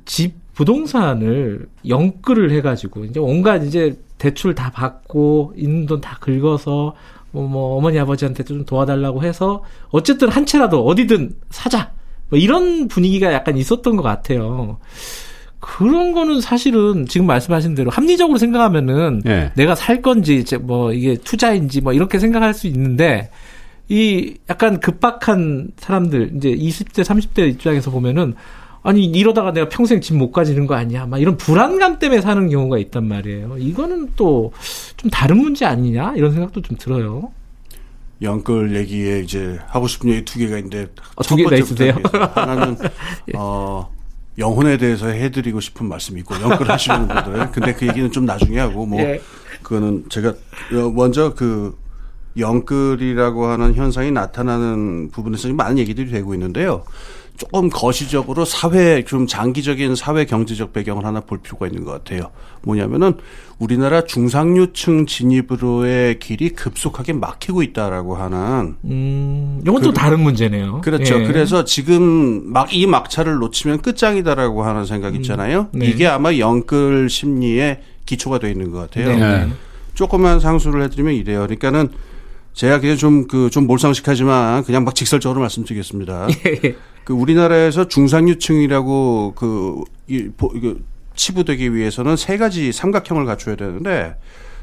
집 0.05 0.35
부동산을 0.55 1.66
영끌을 1.88 2.51
해가지고 2.53 3.07
이제 3.07 3.18
온갖 3.20 3.64
이제 3.64 3.96
대출 4.18 4.55
다 4.55 4.70
받고 4.70 5.55
있는 5.57 5.87
돈 5.87 6.01
다 6.01 6.18
긁어서 6.20 6.94
뭐, 7.33 7.48
뭐 7.48 7.77
어머니 7.79 7.98
아버지한테 7.98 8.44
좀 8.44 8.64
도와달라고 8.64 9.22
해서 9.22 9.64
어쨌든 9.90 10.29
한 10.29 10.44
채라도 10.44 10.85
어디든 10.85 11.35
사자 11.51 11.90
뭐 12.33 12.38
이런 12.38 12.88
분위기가 12.88 13.31
약간 13.31 13.59
있었던 13.59 13.95
것 13.95 14.03
같아요. 14.03 14.79
그런 15.61 16.12
거는 16.12 16.40
사실은 16.40 17.07
지금 17.07 17.27
말씀하신 17.27 17.75
대로 17.75 17.90
합리적으로 17.90 18.38
생각하면은 18.38 19.21
네. 19.23 19.53
내가 19.55 19.75
살 19.75 20.01
건지 20.01 20.42
뭐 20.62 20.95
이게 20.95 21.14
투자인지 21.16 21.83
뭐 21.83 21.92
이렇게 21.92 22.18
생각할 22.18 22.55
수 22.55 22.66
있는데 22.68 23.29
이 23.90 24.35
약간 24.49 24.81
급박한 24.81 25.73
사람들 25.77 26.33
이제 26.37 26.55
20대 26.55 27.05
30대 27.05 27.51
입장에서 27.51 27.90
보면은 27.90 28.33
아니 28.83 29.05
이러다가 29.05 29.53
내가 29.53 29.68
평생 29.68 30.01
집 30.01 30.14
못 30.14 30.33
가지는 30.33 30.66
거 30.66 30.75
아니야 30.75 31.05
막 31.05 31.21
이런 31.21 31.37
불안감 31.37 31.99
때문에 31.99 32.23
사는 32.23 32.49
경우가 32.49 32.79
있단 32.79 33.07
말이에요. 33.07 33.57
이거는 33.59 34.09
또 34.16 34.53
좀 34.97 35.11
다른 35.11 35.37
문제 35.37 35.66
아니냐 35.66 36.14
이런 36.16 36.33
생각도 36.33 36.62
좀 36.62 36.79
들어요. 36.79 37.31
영끌 38.23 38.75
얘기에 38.77 39.21
이제 39.21 39.59
하고 39.67 39.89
싶은 39.89 40.11
얘기 40.11 40.25
두 40.25 40.39
개가 40.39 40.57
있는데 40.59 40.89
어, 41.17 41.23
두 41.23 41.37
개가 41.37 41.57
있으세요? 41.57 41.95
하나는 42.35 42.77
예. 43.29 43.33
어 43.37 43.91
영혼에 44.39 44.79
대해서 44.79 45.09
해드리고 45.09 45.61
싶은 45.61 45.87
말씀이 45.89 46.21
있고 46.21 46.41
영끌 46.41 46.69
하시는 46.71 47.09
분들 47.09 47.51
근데 47.51 47.75
그 47.75 47.87
얘기는 47.87 48.11
좀 48.11 48.25
나중에 48.25 48.59
하고 48.59 48.87
뭐 48.87 49.01
예. 49.01 49.21
그거는 49.63 50.05
제가 50.09 50.31
어, 50.31 50.91
먼저 50.95 51.35
그 51.35 51.77
영끌이라고 52.37 53.47
하는 53.47 53.75
현상이 53.75 54.11
나타나는 54.11 55.11
부분에서 55.11 55.53
많은 55.53 55.79
얘기들이 55.79 56.11
되고 56.11 56.33
있는데요. 56.35 56.85
조금 57.37 57.71
거시적으로 57.71 58.45
사회 58.45 59.05
좀 59.05 59.27
장기적인 59.27 59.97
사회 59.97 60.25
경제적 60.25 60.73
배경을 60.73 61.05
하나 61.05 61.21
볼 61.21 61.38
필요가 61.38 61.66
있는 61.66 61.85
것 61.85 61.92
같아요. 61.92 62.31
뭐냐면은 62.62 63.14
우리나라 63.59 64.05
중상류층 64.05 65.07
진입으로의 65.07 66.18
길이 66.18 66.51
급속하게 66.51 67.14
막히고 67.14 67.62
있다라고 67.62 68.16
하는. 68.16 68.77
음, 68.85 69.61
이건 69.62 69.83
또 69.83 69.90
그, 69.90 69.95
다른 69.95 70.21
문제네요. 70.21 70.81
그렇죠. 70.83 71.21
예. 71.21 71.27
그래서 71.27 71.64
지금 71.64 72.53
막 72.53 72.73
이 72.73 72.87
막차를 72.87 73.35
놓치면 73.37 73.83
끝장이다라고 73.83 74.62
하는 74.64 74.87
생각 74.87 75.14
음, 75.14 75.16
있잖아요. 75.16 75.68
음, 75.75 75.81
네. 75.81 75.87
이게 75.87 76.07
아마 76.07 76.37
영끌 76.37 77.11
심리의 77.11 77.81
기초가 78.07 78.38
되어 78.38 78.51
있는 78.51 78.71
것 78.71 78.79
같아요. 78.79 79.09
네. 79.09 79.45
네. 79.47 79.53
조금만 79.95 80.40
상수를 80.40 80.83
해드리면 80.85 81.12
이래요. 81.14 81.40
그러니까는 81.40 81.90
제가 82.55 82.81
그냥 82.81 82.97
좀 82.97 83.27
그 83.29 83.49
좀 83.51 83.67
몰상식하지만 83.67 84.65
그냥 84.65 84.85
막 84.85 84.95
직설적으로 84.95 85.41
말씀드리겠습니다. 85.41 86.29
예. 86.65 86.77
그 87.05 87.12
우리나라에서 87.15 87.88
중상류층이라고 87.88 89.33
그, 89.37 89.83
이, 90.09 90.29
그 90.39 90.85
치부되기 91.14 91.74
위해서는 91.74 92.16
세 92.16 92.37
가지 92.37 92.72
삼각형을 92.72 93.24
갖춰야 93.26 93.57
되는데 93.57 94.16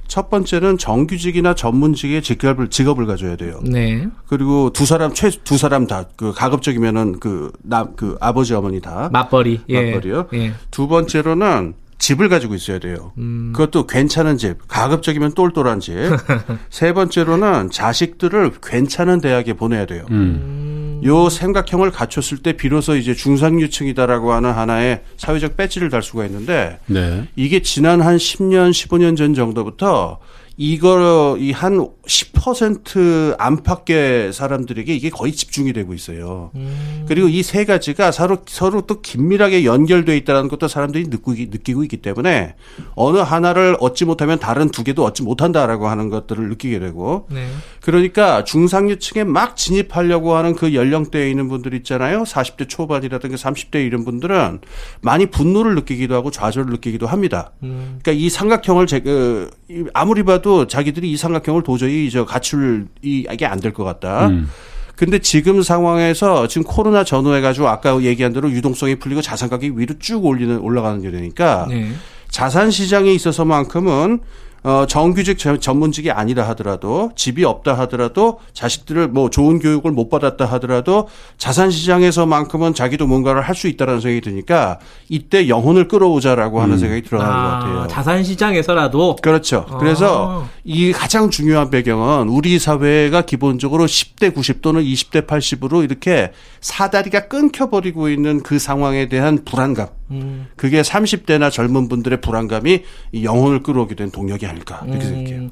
첫 0.07 0.29
번째는 0.29 0.77
정규직이나 0.79 1.53
전문직의 1.53 2.23
직업을 2.23 2.69
직업을 2.69 3.05
가져야 3.05 3.35
돼요. 3.35 3.59
네. 3.63 4.07
그리고 4.27 4.71
두 4.71 4.85
사람 4.85 5.13
최 5.13 5.29
두 5.43 5.57
사람 5.57 5.85
다 5.85 6.05
그 6.15 6.33
가급적이면은 6.33 7.19
그 7.19 7.51
남그 7.61 7.95
그 7.95 8.17
아버지 8.19 8.53
어머니 8.55 8.81
다 8.81 9.09
맞벌이 9.11 9.61
예. 9.69 9.91
맞벌이요. 9.91 10.27
예. 10.33 10.53
두 10.71 10.87
번째로는 10.87 11.73
집을 11.99 12.29
가지고 12.29 12.55
있어야 12.55 12.79
돼요. 12.79 13.11
음. 13.17 13.51
그것도 13.53 13.85
괜찮은 13.85 14.37
집, 14.37 14.67
가급적이면 14.67 15.33
똘똘한 15.33 15.79
집. 15.79 15.93
세 16.71 16.93
번째로는 16.93 17.69
자식들을 17.69 18.53
괜찮은 18.63 19.21
대학에 19.21 19.53
보내야 19.53 19.85
돼요. 19.85 20.05
음. 20.09 21.01
요 21.03 21.29
생각형을 21.29 21.91
갖췄을 21.91 22.39
때 22.39 22.53
비로소 22.53 22.95
이제 22.95 23.13
중상류층이다라고 23.13 24.33
하는 24.33 24.51
하나의 24.51 25.03
사회적 25.17 25.55
배지를 25.55 25.89
달 25.89 26.01
수가 26.01 26.25
있는데 26.25 26.79
네. 26.87 27.27
이게 27.35 27.61
지난 27.61 28.01
한 28.01 28.17
10년, 28.17 28.71
15년 28.71 29.15
전 29.15 29.33
정도부터 29.33 30.19
이거 30.61 31.37
이 31.39 31.53
한 31.53 31.87
10% 32.05 33.35
안팎의 33.37 34.33
사람들에게 34.33 34.93
이게 34.93 35.09
거의 35.09 35.31
집중이 35.31 35.71
되고 35.73 35.93
있어요. 35.93 36.51
음. 36.55 37.05
그리고 37.07 37.27
이 37.29 37.43
세 37.43 37.63
가지가 37.65 38.11
서로 38.11 38.39
서로 38.45 38.81
또 38.81 39.01
긴밀하게 39.01 39.63
연결돼 39.63 40.15
있다는 40.17 40.49
것도 40.49 40.67
사람들이 40.67 41.05
느끼기, 41.07 41.47
느끼고 41.49 41.83
있기 41.83 41.97
때문에 41.97 42.55
어느 42.95 43.17
하나를 43.19 43.77
얻지 43.79 44.03
못하면 44.05 44.37
다른 44.37 44.69
두 44.69 44.83
개도 44.83 45.03
얻지 45.05 45.23
못한다라고 45.23 45.87
하는 45.87 46.09
것들을 46.09 46.49
느끼게 46.49 46.79
되고 46.79 47.25
네. 47.31 47.47
그러니까 47.81 48.43
중상류층에 48.43 49.23
막 49.23 49.55
진입하려고 49.55 50.35
하는 50.35 50.55
그 50.55 50.75
연령대에 50.75 51.29
있는 51.29 51.47
분들 51.47 51.73
있잖아요. 51.75 52.23
40대 52.23 52.67
초반이라든가 52.67 53.37
30대 53.37 53.85
이런 53.85 54.03
분들은 54.03 54.59
많이 55.01 55.25
분노를 55.27 55.73
느끼기도 55.75 56.15
하고 56.15 56.31
좌절을 56.31 56.69
느끼기도 56.71 57.07
합니다. 57.07 57.53
음. 57.63 57.99
그러니까 58.03 58.11
이 58.11 58.29
삼각형을 58.29 58.87
제, 58.87 58.99
그, 58.99 59.49
아무리 59.93 60.23
봐도 60.23 60.48
자기들이 60.67 61.11
이 61.11 61.17
삼각형을 61.17 61.63
도저히 61.63 62.09
저 62.09 62.25
가출 62.25 62.87
이게 63.01 63.45
안 63.45 63.59
될 63.59 63.73
것 63.73 63.83
같다. 63.83 64.27
음. 64.27 64.49
근데 64.95 65.19
지금 65.19 65.61
상황에서 65.61 66.47
지금 66.47 66.63
코로나 66.63 67.03
전후해 67.05 67.39
가지고 67.41 67.69
아까 67.69 68.01
얘기한 68.01 68.33
대로 68.33 68.51
유동성이 68.51 68.95
풀리고 68.95 69.21
자산 69.21 69.49
가격이 69.49 69.79
위로 69.79 69.95
쭉 69.99 70.25
올리는 70.25 70.57
올라가는 70.59 71.01
게 71.01 71.09
되니까 71.09 71.67
네. 71.69 71.91
자산 72.29 72.69
시장에 72.69 73.11
있어서만큼은 73.13 74.19
어, 74.63 74.85
정규직 74.87 75.37
전문직이 75.37 76.09
아니라 76.09 76.47
하더라도 76.49 77.11
집이 77.15 77.45
없다 77.45 77.77
하더라도 77.79 78.39
자식들을 78.53 79.09
뭐 79.09 79.29
좋은 79.29 79.59
교육을 79.59 79.91
못 79.91 80.09
받았다 80.09 80.45
하더라도 80.45 81.07
자산 81.37 81.69
시장에서만큼은 81.69 82.73
자기도 82.73 83.05
뭔가를 83.05 83.43
할 83.43 83.59
수 83.59 83.67
있다라는 83.67 83.99
생각이 83.99 84.21
드니까 84.21 84.79
이때 85.09 85.49
영혼을 85.49 85.87
끌어오자라고 85.87 86.61
하는 86.61 86.75
음. 86.75 86.79
생각이 86.79 87.01
들어가는 87.03 87.33
아, 87.33 87.35
것 87.35 87.49
같아요. 87.49 87.87
자산 87.89 88.23
시장에서라도 88.23 89.17
그렇죠. 89.21 89.65
아. 89.69 89.77
그래서 89.77 90.47
이 90.63 90.91
가장 90.93 91.29
중요한 91.29 91.69
배경은 91.69 92.29
우리 92.29 92.57
사회가 92.57 93.23
기본적으로 93.23 93.85
10대 93.85 94.33
90 94.33 94.61
또는 94.61 94.81
20대 94.81 95.27
80으로 95.27 95.83
이렇게 95.83 96.31
사다리가 96.61 97.27
끊겨 97.27 97.69
버리고 97.69 98.09
있는 98.09 98.41
그 98.41 98.59
상황에 98.59 99.09
대한 99.09 99.43
불안감. 99.43 99.87
음. 100.11 100.47
그게 100.55 100.81
30대나 100.81 101.51
젊은 101.51 101.87
분들의 101.87 102.21
불안감이 102.21 102.83
영혼을 103.23 103.61
끌어오게 103.63 103.95
된 103.95 104.11
동력이 104.11 104.45
아닐까 104.45 104.81
이렇게 104.87 105.05
음. 105.05 105.09
생각해요. 105.09 105.49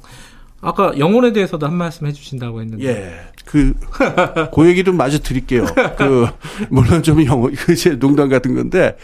아까 0.60 0.92
영혼에 0.98 1.32
대해서도 1.32 1.66
한 1.66 1.74
말씀 1.74 2.06
해주신다고 2.08 2.60
했는데. 2.60 2.84
예. 2.84 3.14
그, 3.44 3.74
그 4.52 4.68
얘기 4.68 4.82
좀 4.82 4.96
마저 4.96 5.18
드릴게요. 5.18 5.64
그, 5.96 6.26
물론 6.68 7.02
좀 7.02 7.24
영혼, 7.24 7.54
그 7.56 7.74
제 7.76 7.96
농담 7.98 8.28
같은 8.28 8.54
건데, 8.56 8.96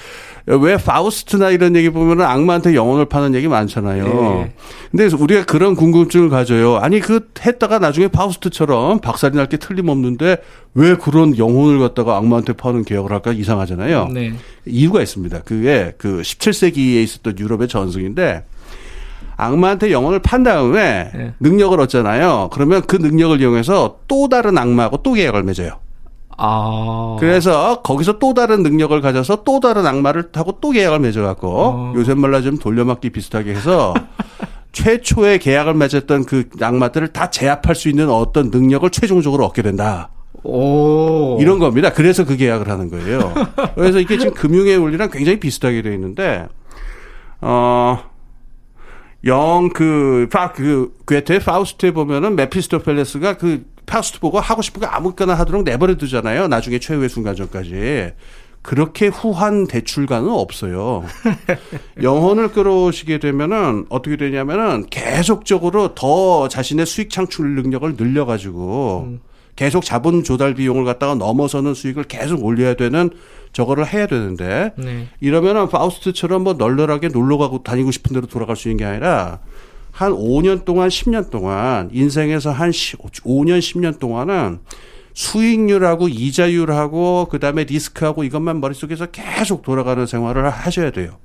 왜 0.47 0.77
파우스트나 0.77 1.49
이런 1.51 1.75
얘기 1.75 1.89
보면은 1.89 2.25
악마한테 2.27 2.75
영혼을 2.75 3.07
파는 3.07 3.35
얘기 3.35 3.49
많잖아요. 3.49 4.45
예. 4.47 4.53
근데 4.91 5.07
우리가 5.17 5.45
그런 5.47 5.75
궁금증을 5.75 6.29
가져요. 6.29 6.77
아니, 6.77 7.01
그 7.01 7.29
했다가 7.41 7.79
나중에 7.79 8.09
파우스트처럼 8.09 8.99
박살이 9.01 9.37
날 9.37 9.47
게 9.47 9.57
틀림없는데 9.57 10.37
왜 10.75 10.97
그런 10.97 11.37
영혼을 11.39 11.79
갖다가 11.79 12.17
악마한테 12.17 12.53
파는 12.55 12.85
개혁을 12.85 13.13
할까 13.13 13.33
이상하잖아요. 13.33 14.09
네. 14.13 14.35
이유가 14.67 15.01
있습니다. 15.01 15.41
그게 15.45 15.95
그 15.99 16.21
17세기에 16.23 17.03
있었던 17.05 17.39
유럽의 17.39 17.69
전승인데 17.69 18.45
악마한테 19.37 19.93
영혼을 19.93 20.21
판 20.21 20.43
다음에 20.43 21.11
네. 21.15 21.33
능력을 21.41 21.79
얻잖아요. 21.81 22.51
그러면 22.53 22.83
그 22.83 22.97
능력을 22.97 23.41
이용해서 23.41 23.99
또 24.09 24.29
다른 24.29 24.59
악마하고 24.59 25.03
또 25.03 25.13
계약을 25.15 25.43
맺어요. 25.43 25.79
아. 26.37 27.17
그래서 27.21 27.83
거기서 27.83 28.19
또 28.19 28.35
다른 28.35 28.63
능력을 28.63 29.01
가져서 29.01 29.45
또 29.45 29.61
다른 29.61 29.87
악마를 29.87 30.33
타고 30.33 30.59
또 30.61 30.71
계약을 30.71 31.01
맺어갖고 31.01 31.49
어. 31.49 31.93
요새 31.97 32.15
말로 32.15 32.43
좀 32.43 32.59
돌려막기 32.59 33.11
비슷하게 33.11 33.53
해서 33.53 33.95
최초의 34.73 35.39
계약을 35.39 35.75
맺었던 35.75 36.25
그 36.25 36.49
악마들을 36.61 37.09
다 37.09 37.31
제압할 37.31 37.75
수 37.75 37.89
있는 37.89 38.11
어떤 38.11 38.51
능력을 38.51 38.89
최종적으로 38.91 39.45
얻게 39.45 39.63
된다. 39.63 40.11
오. 40.43 41.39
이런 41.41 41.59
겁니다. 41.59 41.91
그래서 41.93 42.25
그 42.25 42.37
계약을 42.37 42.69
하는 42.69 42.91
거예요. 42.91 43.33
그래서 43.75 43.99
이게 43.99 44.19
지금 44.19 44.35
금융의 44.35 44.77
원리랑 44.77 45.11
굉장히 45.11 45.41
비슷하게 45.41 45.81
되어 45.81 45.93
있는데, 45.93 46.47
어, 47.41 47.99
영, 49.25 49.71
그, 49.73 50.29
파, 50.31 50.53
그, 50.53 50.93
괴테 51.07 51.39
파우스트에 51.39 51.93
보면은 51.93 52.37
메피스토펠레스가 52.37 53.39
그 53.39 53.65
파우스트 53.87 54.21
보고 54.21 54.41
하고 54.41 54.63
싶은 54.63 54.81
거 54.81 54.87
아무거나 54.87 55.35
하도록 55.35 55.63
내버려 55.63 55.97
두잖아요. 55.97 56.49
나중에 56.49 56.79
최후의 56.79 57.09
순간 57.09 57.35
전까지. 57.37 58.13
그렇게 58.63 59.09
후한 59.09 59.67
대출가는 59.67 60.27
없어요. 60.27 61.05
영혼을 62.03 62.51
끌어오시게 62.51 63.19
되면은 63.19 63.87
어떻게 63.91 64.17
되냐면은 64.17 64.87
계속적으로 64.89 65.95
더 65.95 66.49
자신의 66.49 66.87
수익 66.87 67.11
창출 67.11 67.55
능력을 67.57 67.95
늘려가지고 67.97 69.05
음. 69.07 69.21
계속 69.55 69.85
자본 69.85 70.25
조달 70.25 70.55
비용을 70.55 70.85
갖다가 70.85 71.15
넘어서는 71.15 71.75
수익을 71.75 72.05
계속 72.05 72.43
올려야 72.43 72.75
되는 72.75 73.11
저거를 73.53 73.87
해야 73.87 74.07
되는데 74.07 74.73
네. 74.77 75.09
이러면은 75.21 75.69
파우스트처럼 75.69 76.43
뭐 76.43 76.55
널널하게 76.55 77.09
놀러 77.09 77.39
가고 77.39 77.63
다니고 77.63 77.91
싶은 77.93 78.15
대로 78.15 78.27
돌아갈 78.27 78.57
수 78.57 78.69
있는 78.69 78.79
게 78.79 78.85
아니라 78.85 79.41
한 79.95 80.11
5년 80.13 80.65
동안 80.65 80.89
10년 80.89 81.31
동안 81.31 81.89
인생에서 81.93 82.51
한 82.51 82.71
5년 82.71 83.61
10년 83.61 84.01
동안은 84.01 84.59
수익률하고 85.15 86.09
이자율하고 86.09 87.29
그다음에 87.31 87.63
리스크하고 87.63 88.25
이것만 88.25 88.61
머릿속에서 88.61 89.07
계속 89.07 89.63
돌아가는 89.63 90.05
생활을 90.05 90.51
하셔야 90.51 90.91
돼요. 90.91 91.19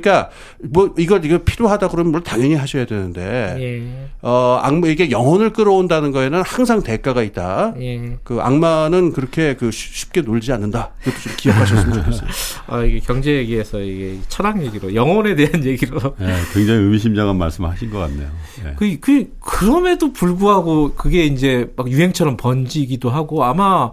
그러니까 0.00 0.30
뭐 0.60 0.94
이걸 0.98 1.24
이거 1.24 1.38
필요하다 1.38 1.88
그러면 1.88 2.12
뭘 2.12 2.22
당연히 2.22 2.54
하셔야 2.54 2.84
되는데 2.86 3.56
예. 3.58 4.08
어 4.22 4.58
악마 4.62 4.88
이게 4.88 5.10
영혼을 5.10 5.52
끌어온다는 5.52 6.12
거에는 6.12 6.42
항상 6.42 6.82
대가가 6.82 7.22
있다. 7.22 7.74
예. 7.80 8.16
그 8.24 8.40
악마는 8.40 9.12
그렇게 9.12 9.54
그 9.54 9.70
쉽게 9.70 10.22
놀지 10.22 10.52
않는다. 10.52 10.90
그것도 11.02 11.20
좀 11.20 11.32
기억하셨으면 11.36 11.94
좋겠어요. 12.04 12.30
아 12.66 12.82
이게 12.82 13.00
경제 13.00 13.32
얘기에서 13.36 13.80
이게 13.80 14.18
철학 14.28 14.62
얘기로 14.62 14.94
영혼에 14.94 15.34
대한 15.34 15.62
얘기로 15.64 16.16
네, 16.18 16.34
굉장히 16.52 16.80
의미심장한 16.80 17.36
말씀하신 17.36 17.90
것 17.90 17.98
같네요. 18.00 18.28
네. 18.64 18.74
그, 18.76 18.98
그 19.00 19.32
그럼에도 19.40 20.12
불구하고 20.12 20.94
그게 20.94 21.24
이제 21.24 21.72
막 21.76 21.90
유행처럼 21.90 22.36
번지기도 22.36 23.10
하고 23.10 23.44
아마 23.44 23.92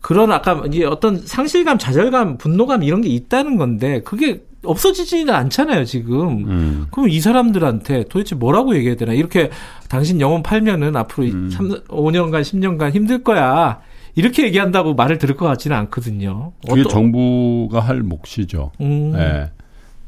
그런 0.00 0.32
아까 0.32 0.64
이제 0.66 0.84
어떤 0.84 1.24
상실감, 1.24 1.78
좌절감, 1.78 2.36
분노감 2.36 2.82
이런 2.82 3.00
게 3.00 3.08
있다는 3.08 3.56
건데 3.56 4.02
그게 4.02 4.42
없어지지는 4.64 5.32
않잖아요, 5.34 5.84
지금. 5.84 6.48
음. 6.48 6.86
그럼 6.90 7.08
이 7.08 7.20
사람들한테 7.20 8.04
도대체 8.08 8.34
뭐라고 8.34 8.74
얘기해야 8.76 8.96
되나? 8.96 9.12
이렇게 9.12 9.50
당신 9.88 10.20
영혼 10.20 10.42
팔면은 10.42 10.96
앞으로 10.96 11.26
음. 11.26 11.50
3, 11.50 11.68
5년간, 11.88 12.42
10년간 12.42 12.92
힘들 12.92 13.22
거야. 13.22 13.80
이렇게 14.14 14.44
얘기한다고 14.44 14.94
말을 14.94 15.18
들을 15.18 15.36
것 15.36 15.46
같지는 15.46 15.76
않거든요. 15.78 16.52
그게 16.68 16.82
어떠... 16.82 16.90
정부가 16.90 17.80
할 17.80 18.02
몫이죠. 18.02 18.72
음. 18.80 19.12
네. 19.12 19.50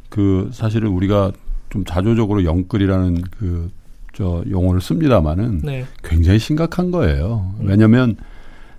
그 0.09 0.51
사실은 0.53 0.91
우리가 0.91 1.33
좀 1.71 1.85
자조적으로 1.85 2.45
영끌이라는 2.45 3.23
그 3.39 3.71
저 4.15 4.43
용어를 4.49 4.81
씁니다마는 4.81 5.61
네. 5.65 5.85
굉장히 6.03 6.39
심각한 6.39 6.91
거예요. 6.91 7.53
음. 7.61 7.67
왜냐하면 7.67 8.17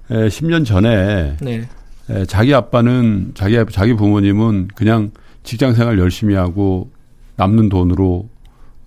에, 0.10 0.28
10년 0.28 0.66
전에 0.66 1.36
네. 1.42 1.68
에, 2.10 2.26
자기 2.26 2.54
아빠는 2.54 3.34
자기 3.36 3.58
자기 3.70 3.94
부모님은 3.94 4.70
그냥 4.76 5.12
직장 5.46 5.74
생활 5.74 5.98
열심히 6.00 6.36
하고 6.36 6.90
남는 7.38 7.70
돈으로 7.70 8.28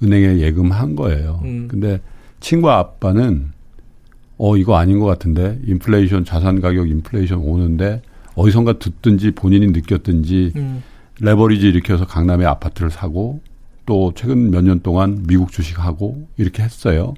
은행에 0.02 0.38
예금한 0.40 0.96
거예요. 0.96 1.40
음. 1.44 1.68
근데 1.68 2.00
친구 2.40 2.70
아빠는 2.70 3.52
어 4.36 4.56
이거 4.56 4.76
아닌 4.76 5.00
것 5.00 5.06
같은데 5.06 5.58
인플레이션 5.64 6.24
자산 6.24 6.60
가격 6.60 6.88
인플레이션 6.88 7.38
오는데 7.38 8.02
어디선가 8.34 8.78
듣든지 8.78 9.32
본인이 9.32 9.66
느꼈든지 9.68 10.52
음. 10.56 10.82
레버리지 11.20 11.66
일으켜서 11.68 12.06
강남에 12.06 12.44
아파트를 12.44 12.90
사고 12.90 13.40
또 13.86 14.12
최근 14.14 14.50
몇 14.50 14.62
년 14.62 14.80
동안 14.80 15.24
미국 15.26 15.50
주식하고 15.50 16.28
이렇게 16.36 16.62
했어요. 16.62 17.14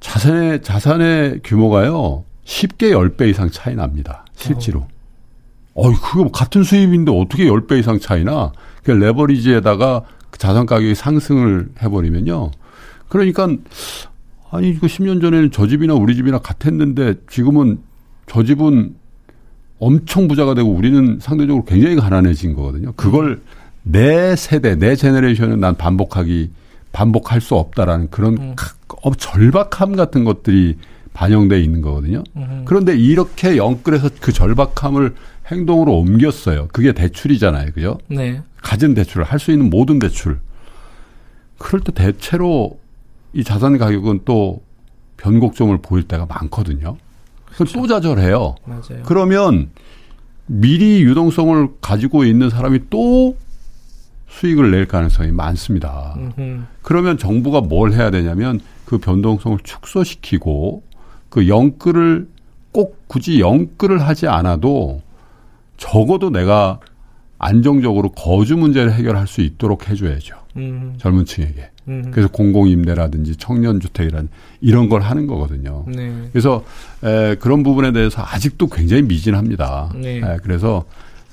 자산의 0.00 0.62
자산의 0.62 1.40
규모가요 1.44 2.24
쉽게 2.44 2.90
10배 2.90 3.28
이상 3.30 3.50
차이 3.50 3.74
납니다. 3.74 4.24
실제로. 4.34 4.80
어. 4.80 4.88
어이 5.74 5.94
그거 5.94 6.28
같은 6.30 6.62
수입인데 6.62 7.12
어떻게 7.12 7.46
10배 7.46 7.78
이상 7.78 7.98
차이나? 7.98 8.52
그 8.82 8.90
레버리지에다가 8.90 10.02
자산 10.36 10.66
가격이 10.66 10.94
상승을 10.94 11.68
해버리면요. 11.82 12.50
그러니까 13.08 13.48
아니 14.50 14.70
이거 14.70 14.86
10년 14.86 15.20
전에는 15.20 15.50
저 15.50 15.66
집이나 15.66 15.94
우리 15.94 16.14
집이나 16.14 16.38
같았는데 16.38 17.14
지금은 17.30 17.78
저 18.26 18.42
집은 18.42 18.94
엄청 19.78 20.28
부자가 20.28 20.54
되고 20.54 20.70
우리는 20.70 21.18
상대적으로 21.20 21.64
굉장히 21.64 21.96
가난해진 21.96 22.54
거거든요. 22.54 22.92
그걸 22.92 23.42
내 23.82 24.36
세대, 24.36 24.76
내 24.76 24.94
제너레이션은 24.94 25.58
난 25.58 25.76
반복하기 25.76 26.50
반복할 26.92 27.40
수 27.40 27.56
없다라는 27.56 28.10
그런 28.10 28.38
음. 28.38 28.54
어, 29.02 29.14
절박함 29.14 29.96
같은 29.96 30.24
것들이 30.24 30.76
반영돼 31.12 31.60
있는 31.60 31.82
거거든요. 31.82 32.22
음. 32.36 32.62
그런데 32.64 32.96
이렇게 32.96 33.56
영끌에서 33.56 34.08
그 34.20 34.32
절박함을 34.32 35.14
행동으로 35.50 35.98
옮겼어요. 35.98 36.68
그게 36.72 36.92
대출이잖아요. 36.92 37.72
그죠? 37.72 37.98
네. 38.08 38.40
가진 38.62 38.94
대출을 38.94 39.24
할 39.24 39.38
수 39.38 39.50
있는 39.50 39.68
모든 39.70 39.98
대출. 39.98 40.40
그럴 41.58 41.80
때 41.82 41.92
대체로 41.92 42.78
이 43.32 43.44
자산 43.44 43.76
가격은 43.78 44.20
또 44.24 44.62
변곡점을 45.16 45.76
보일 45.82 46.04
때가 46.04 46.26
많거든요. 46.26 46.96
그렇죠. 47.54 47.80
또 47.80 47.86
좌절해요. 47.86 48.54
맞아요. 48.64 49.02
그러면 49.04 49.70
미리 50.46 51.02
유동성을 51.02 51.68
가지고 51.80 52.24
있는 52.24 52.50
사람이 52.50 52.80
또 52.90 53.36
수익을 54.28 54.70
낼 54.70 54.86
가능성이 54.86 55.30
많습니다. 55.30 56.14
음흠. 56.16 56.62
그러면 56.82 57.18
정부가 57.18 57.60
뭘 57.60 57.92
해야 57.92 58.10
되냐면 58.10 58.60
그 58.86 58.98
변동성을 58.98 59.58
축소시키고 59.62 60.82
그 61.32 61.48
영끌을 61.48 62.28
꼭 62.72 63.04
굳이 63.06 63.40
영끌을 63.40 64.02
하지 64.02 64.28
않아도 64.28 65.00
적어도 65.78 66.28
내가 66.28 66.78
안정적으로 67.38 68.10
거주 68.10 68.58
문제를 68.58 68.92
해결할 68.92 69.26
수 69.26 69.40
있도록 69.40 69.88
해줘야죠. 69.88 70.36
음. 70.58 70.92
젊은 70.98 71.24
층에게. 71.24 71.70
음. 71.88 72.10
그래서 72.10 72.28
공공임대라든지 72.28 73.36
청년주택이라든 73.36 74.28
이런 74.60 74.90
걸 74.90 75.00
하는 75.00 75.26
거거든요. 75.26 75.86
네. 75.88 76.12
그래서 76.32 76.64
에, 77.02 77.36
그런 77.36 77.62
부분에 77.62 77.92
대해서 77.92 78.22
아직도 78.22 78.66
굉장히 78.66 79.00
미진합니다. 79.04 79.94
네. 79.96 80.18
에, 80.18 80.36
그래서 80.42 80.84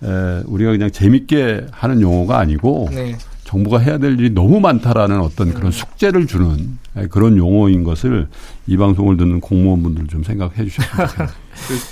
에, 0.02 0.08
우리가 0.46 0.72
그냥 0.72 0.92
재밌게 0.92 1.68
하는 1.72 2.00
용어가 2.00 2.40
아니고 2.40 2.88
네. 2.92 3.18
정부가 3.50 3.80
해야 3.80 3.98
될 3.98 4.20
일이 4.20 4.30
너무 4.30 4.60
많다라는 4.60 5.22
어떤 5.22 5.52
그런 5.56 5.68
음. 5.68 5.72
숙제를 5.72 6.28
주는 6.28 6.78
그런 7.10 7.36
용어인 7.36 7.84
것을 7.84 8.28
이 8.68 8.78
방송을 8.78 9.18
듣는 9.18 9.40
공무원분들 9.40 10.06
좀 10.06 10.22
생각해 10.24 10.66
주셨으면 10.66 11.08
좋겠습니다. 11.08 11.34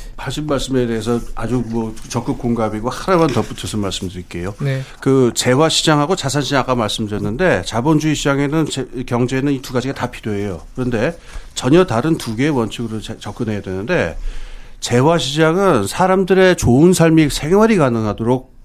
하신 0.18 0.45
말씀에 0.45 0.86
대해서 0.86 1.20
아주 1.34 1.64
뭐 1.68 1.95
적극 2.10 2.38
공감이고 2.38 2.89
하나만 2.91 3.30
덧붙여서 3.30 3.78
말씀드릴게요. 3.78 4.53
네. 4.62 4.84
그 4.99 5.32
재화 5.34 5.68
시장하고 5.68 6.16
자산 6.16 6.43
시장 6.43 6.60
아까 6.60 6.76
말씀드렸는데 6.76 7.64
자본주의 7.66 8.14
시장에는 8.14 8.68
경제는 9.08 9.53
이 9.53 9.62
두 9.62 9.74
가지가 9.74 9.95
다 9.95 10.12
필요해요. 10.12 10.62
그런데 10.76 11.18
전혀 11.55 11.86
다른 11.86 12.20
두 12.20 12.36
개의 12.36 12.51
원칙으로 12.51 13.01
접근해야 13.01 13.62
되는데 13.62 14.16
재화 14.80 15.18
시장은 15.18 15.88
사람들의 15.88 16.55
좋은 16.58 16.93
삶이 16.93 17.30
생활이 17.32 17.78
가능하도록 17.78 18.57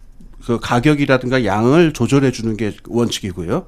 그 0.44 0.58
가격이라든가 0.60 1.44
양을 1.44 1.92
조절해 1.92 2.32
주는 2.32 2.56
게 2.56 2.74
원칙이고요. 2.88 3.66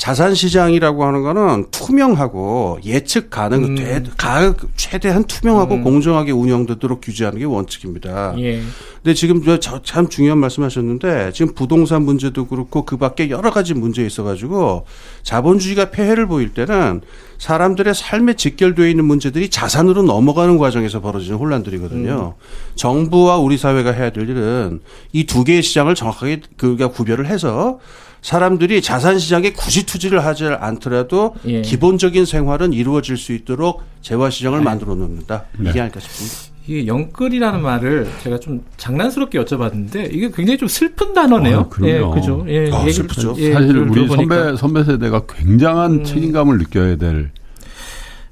자산 0.00 0.34
시장이라고 0.34 1.04
하는 1.04 1.22
거는 1.22 1.66
투명하고 1.70 2.78
예측 2.86 3.28
가능, 3.28 3.64
음. 3.64 3.74
되, 3.74 4.02
가, 4.16 4.54
최대한 4.74 5.24
투명하고 5.24 5.74
음. 5.74 5.84
공정하게 5.84 6.32
운영되도록 6.32 7.02
규제하는 7.02 7.38
게 7.38 7.44
원칙입니다. 7.44 8.34
예. 8.38 8.62
근데 9.02 9.12
지금 9.12 9.42
참 9.84 10.08
중요한 10.08 10.38
말씀 10.38 10.62
하셨는데 10.62 11.32
지금 11.34 11.52
부동산 11.54 12.02
문제도 12.02 12.46
그렇고 12.46 12.86
그 12.86 12.96
밖에 12.96 13.28
여러 13.28 13.50
가지 13.50 13.74
문제 13.74 14.02
있어가지고 14.06 14.86
자본주의가 15.22 15.90
폐해를 15.90 16.26
보일 16.26 16.54
때는 16.54 17.02
사람들의 17.36 17.94
삶에 17.94 18.34
직결되어 18.36 18.86
있는 18.86 19.04
문제들이 19.04 19.50
자산으로 19.50 20.02
넘어가는 20.02 20.56
과정에서 20.56 21.02
벌어지는 21.02 21.36
혼란들이거든요. 21.36 22.34
음. 22.38 22.42
정부와 22.74 23.36
우리 23.36 23.58
사회가 23.58 23.92
해야 23.92 24.08
될 24.08 24.30
일은 24.30 24.80
이 25.12 25.26
두 25.26 25.44
개의 25.44 25.62
시장을 25.62 25.94
정확하게 25.94 26.40
그가 26.56 26.88
구별을 26.88 27.26
해서 27.26 27.78
사람들이 28.22 28.82
자산 28.82 29.18
시장에 29.18 29.52
굳이 29.52 29.86
투지를 29.86 30.24
하지 30.24 30.46
않더라도 30.46 31.34
예. 31.46 31.62
기본적인 31.62 32.24
생활은 32.24 32.72
이루어질 32.72 33.16
수 33.16 33.32
있도록 33.32 33.82
재화 34.02 34.30
시장을 34.30 34.58
네. 34.58 34.64
만들어 34.64 34.94
놓는다. 34.94 35.44
이게 35.60 35.72
네. 35.72 35.80
아닐까 35.80 36.00
싶습니다. 36.00 36.50
이게 36.66 36.86
영끌이라는 36.86 37.62
말을 37.62 38.08
제가 38.22 38.38
좀 38.38 38.62
장난스럽게 38.76 39.42
여쭤봤는데 39.42 40.12
이게 40.12 40.30
굉장히 40.30 40.58
좀 40.58 40.68
슬픈 40.68 41.12
단어네요. 41.14 41.68
아, 41.72 41.86
예, 41.86 42.00
그죠. 42.14 42.44
예, 42.48 42.70
아, 42.70 42.88
슬프죠. 42.88 43.34
예, 43.38 43.52
사실 43.52 43.76
우리 43.78 44.06
선배 44.06 44.56
선배 44.56 44.84
세대가 44.84 45.22
굉장한 45.26 45.92
음. 45.92 46.04
책임감을 46.04 46.58
느껴야 46.58 46.96
될 46.96 47.30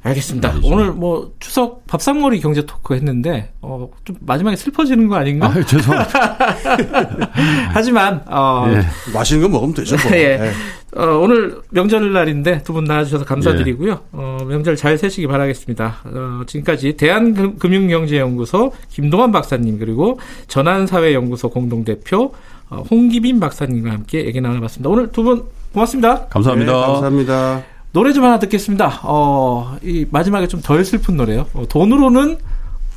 알겠습니다. 0.03 0.49
말이죠. 0.51 0.69
오늘 0.69 0.93
뭐 0.93 1.33
추석 1.41 1.87
밥상머리 1.87 2.41
경제 2.41 2.65
토크 2.65 2.95
했는데 2.95 3.53
어, 3.61 3.89
좀 4.05 4.17
마지막에 4.21 4.57
슬퍼지는 4.57 5.09
거 5.09 5.17
아닌가? 5.17 5.49
아, 5.49 5.63
죄송합니다. 5.65 6.47
하지만 7.73 8.23
어, 8.27 8.67
예. 8.69 8.83
맛있는 9.13 9.43
거 9.43 9.49
먹으면 9.49 9.75
되죠. 9.75 9.97
뭐. 9.97 10.13
예. 10.17 10.39
예. 10.41 10.53
어, 10.99 11.19
오늘 11.19 11.61
명절 11.71 12.13
날인데 12.13 12.63
두 12.63 12.73
분 12.73 12.85
나와주셔서 12.85 13.25
감사드리고요. 13.25 13.91
예. 13.93 13.97
어, 14.13 14.39
명절 14.49 14.77
잘 14.77 14.97
세시기 14.97 15.27
바라겠습니다. 15.27 15.97
어, 16.05 16.41
지금까지 16.47 16.97
대한금융경제연구소 16.97 18.73
김동환 18.91 19.33
박사님 19.33 19.79
그리고 19.79 20.19
전환사회연구소 20.47 21.51
공동대표 21.51 22.33
어, 22.71 22.85
홍기빈 22.91 23.41
박사님과 23.41 23.91
함께 23.91 24.25
얘기 24.27 24.41
나눠봤습니다. 24.41 24.89
오늘 24.89 25.11
두 25.13 25.23
분 25.25 25.45
고맙습니다. 25.73 26.27
감사합니다. 26.29 26.73
네, 26.73 26.79
감사합니다. 26.87 27.63
노래 27.93 28.13
좀 28.13 28.25
하나 28.25 28.39
듣겠습니다. 28.39 29.01
어, 29.05 29.77
이 29.83 30.07
마지막에 30.11 30.47
좀 30.47 30.61
덜 30.63 30.85
슬픈 30.85 31.17
노래요. 31.17 31.47
어, 31.55 31.67
돈으로는 31.69 32.39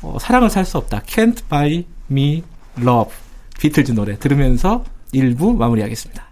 어, 0.02 0.18
사랑을 0.20 0.50
살 0.50 0.64
수 0.64 0.78
없다. 0.78 1.00
Can't 1.00 1.48
buy 1.48 1.84
me 2.10 2.42
love. 2.78 3.10
비틀즈 3.58 3.92
노래 3.92 4.18
들으면서 4.18 4.84
1부 5.14 5.56
마무리하겠습니다. 5.56 6.31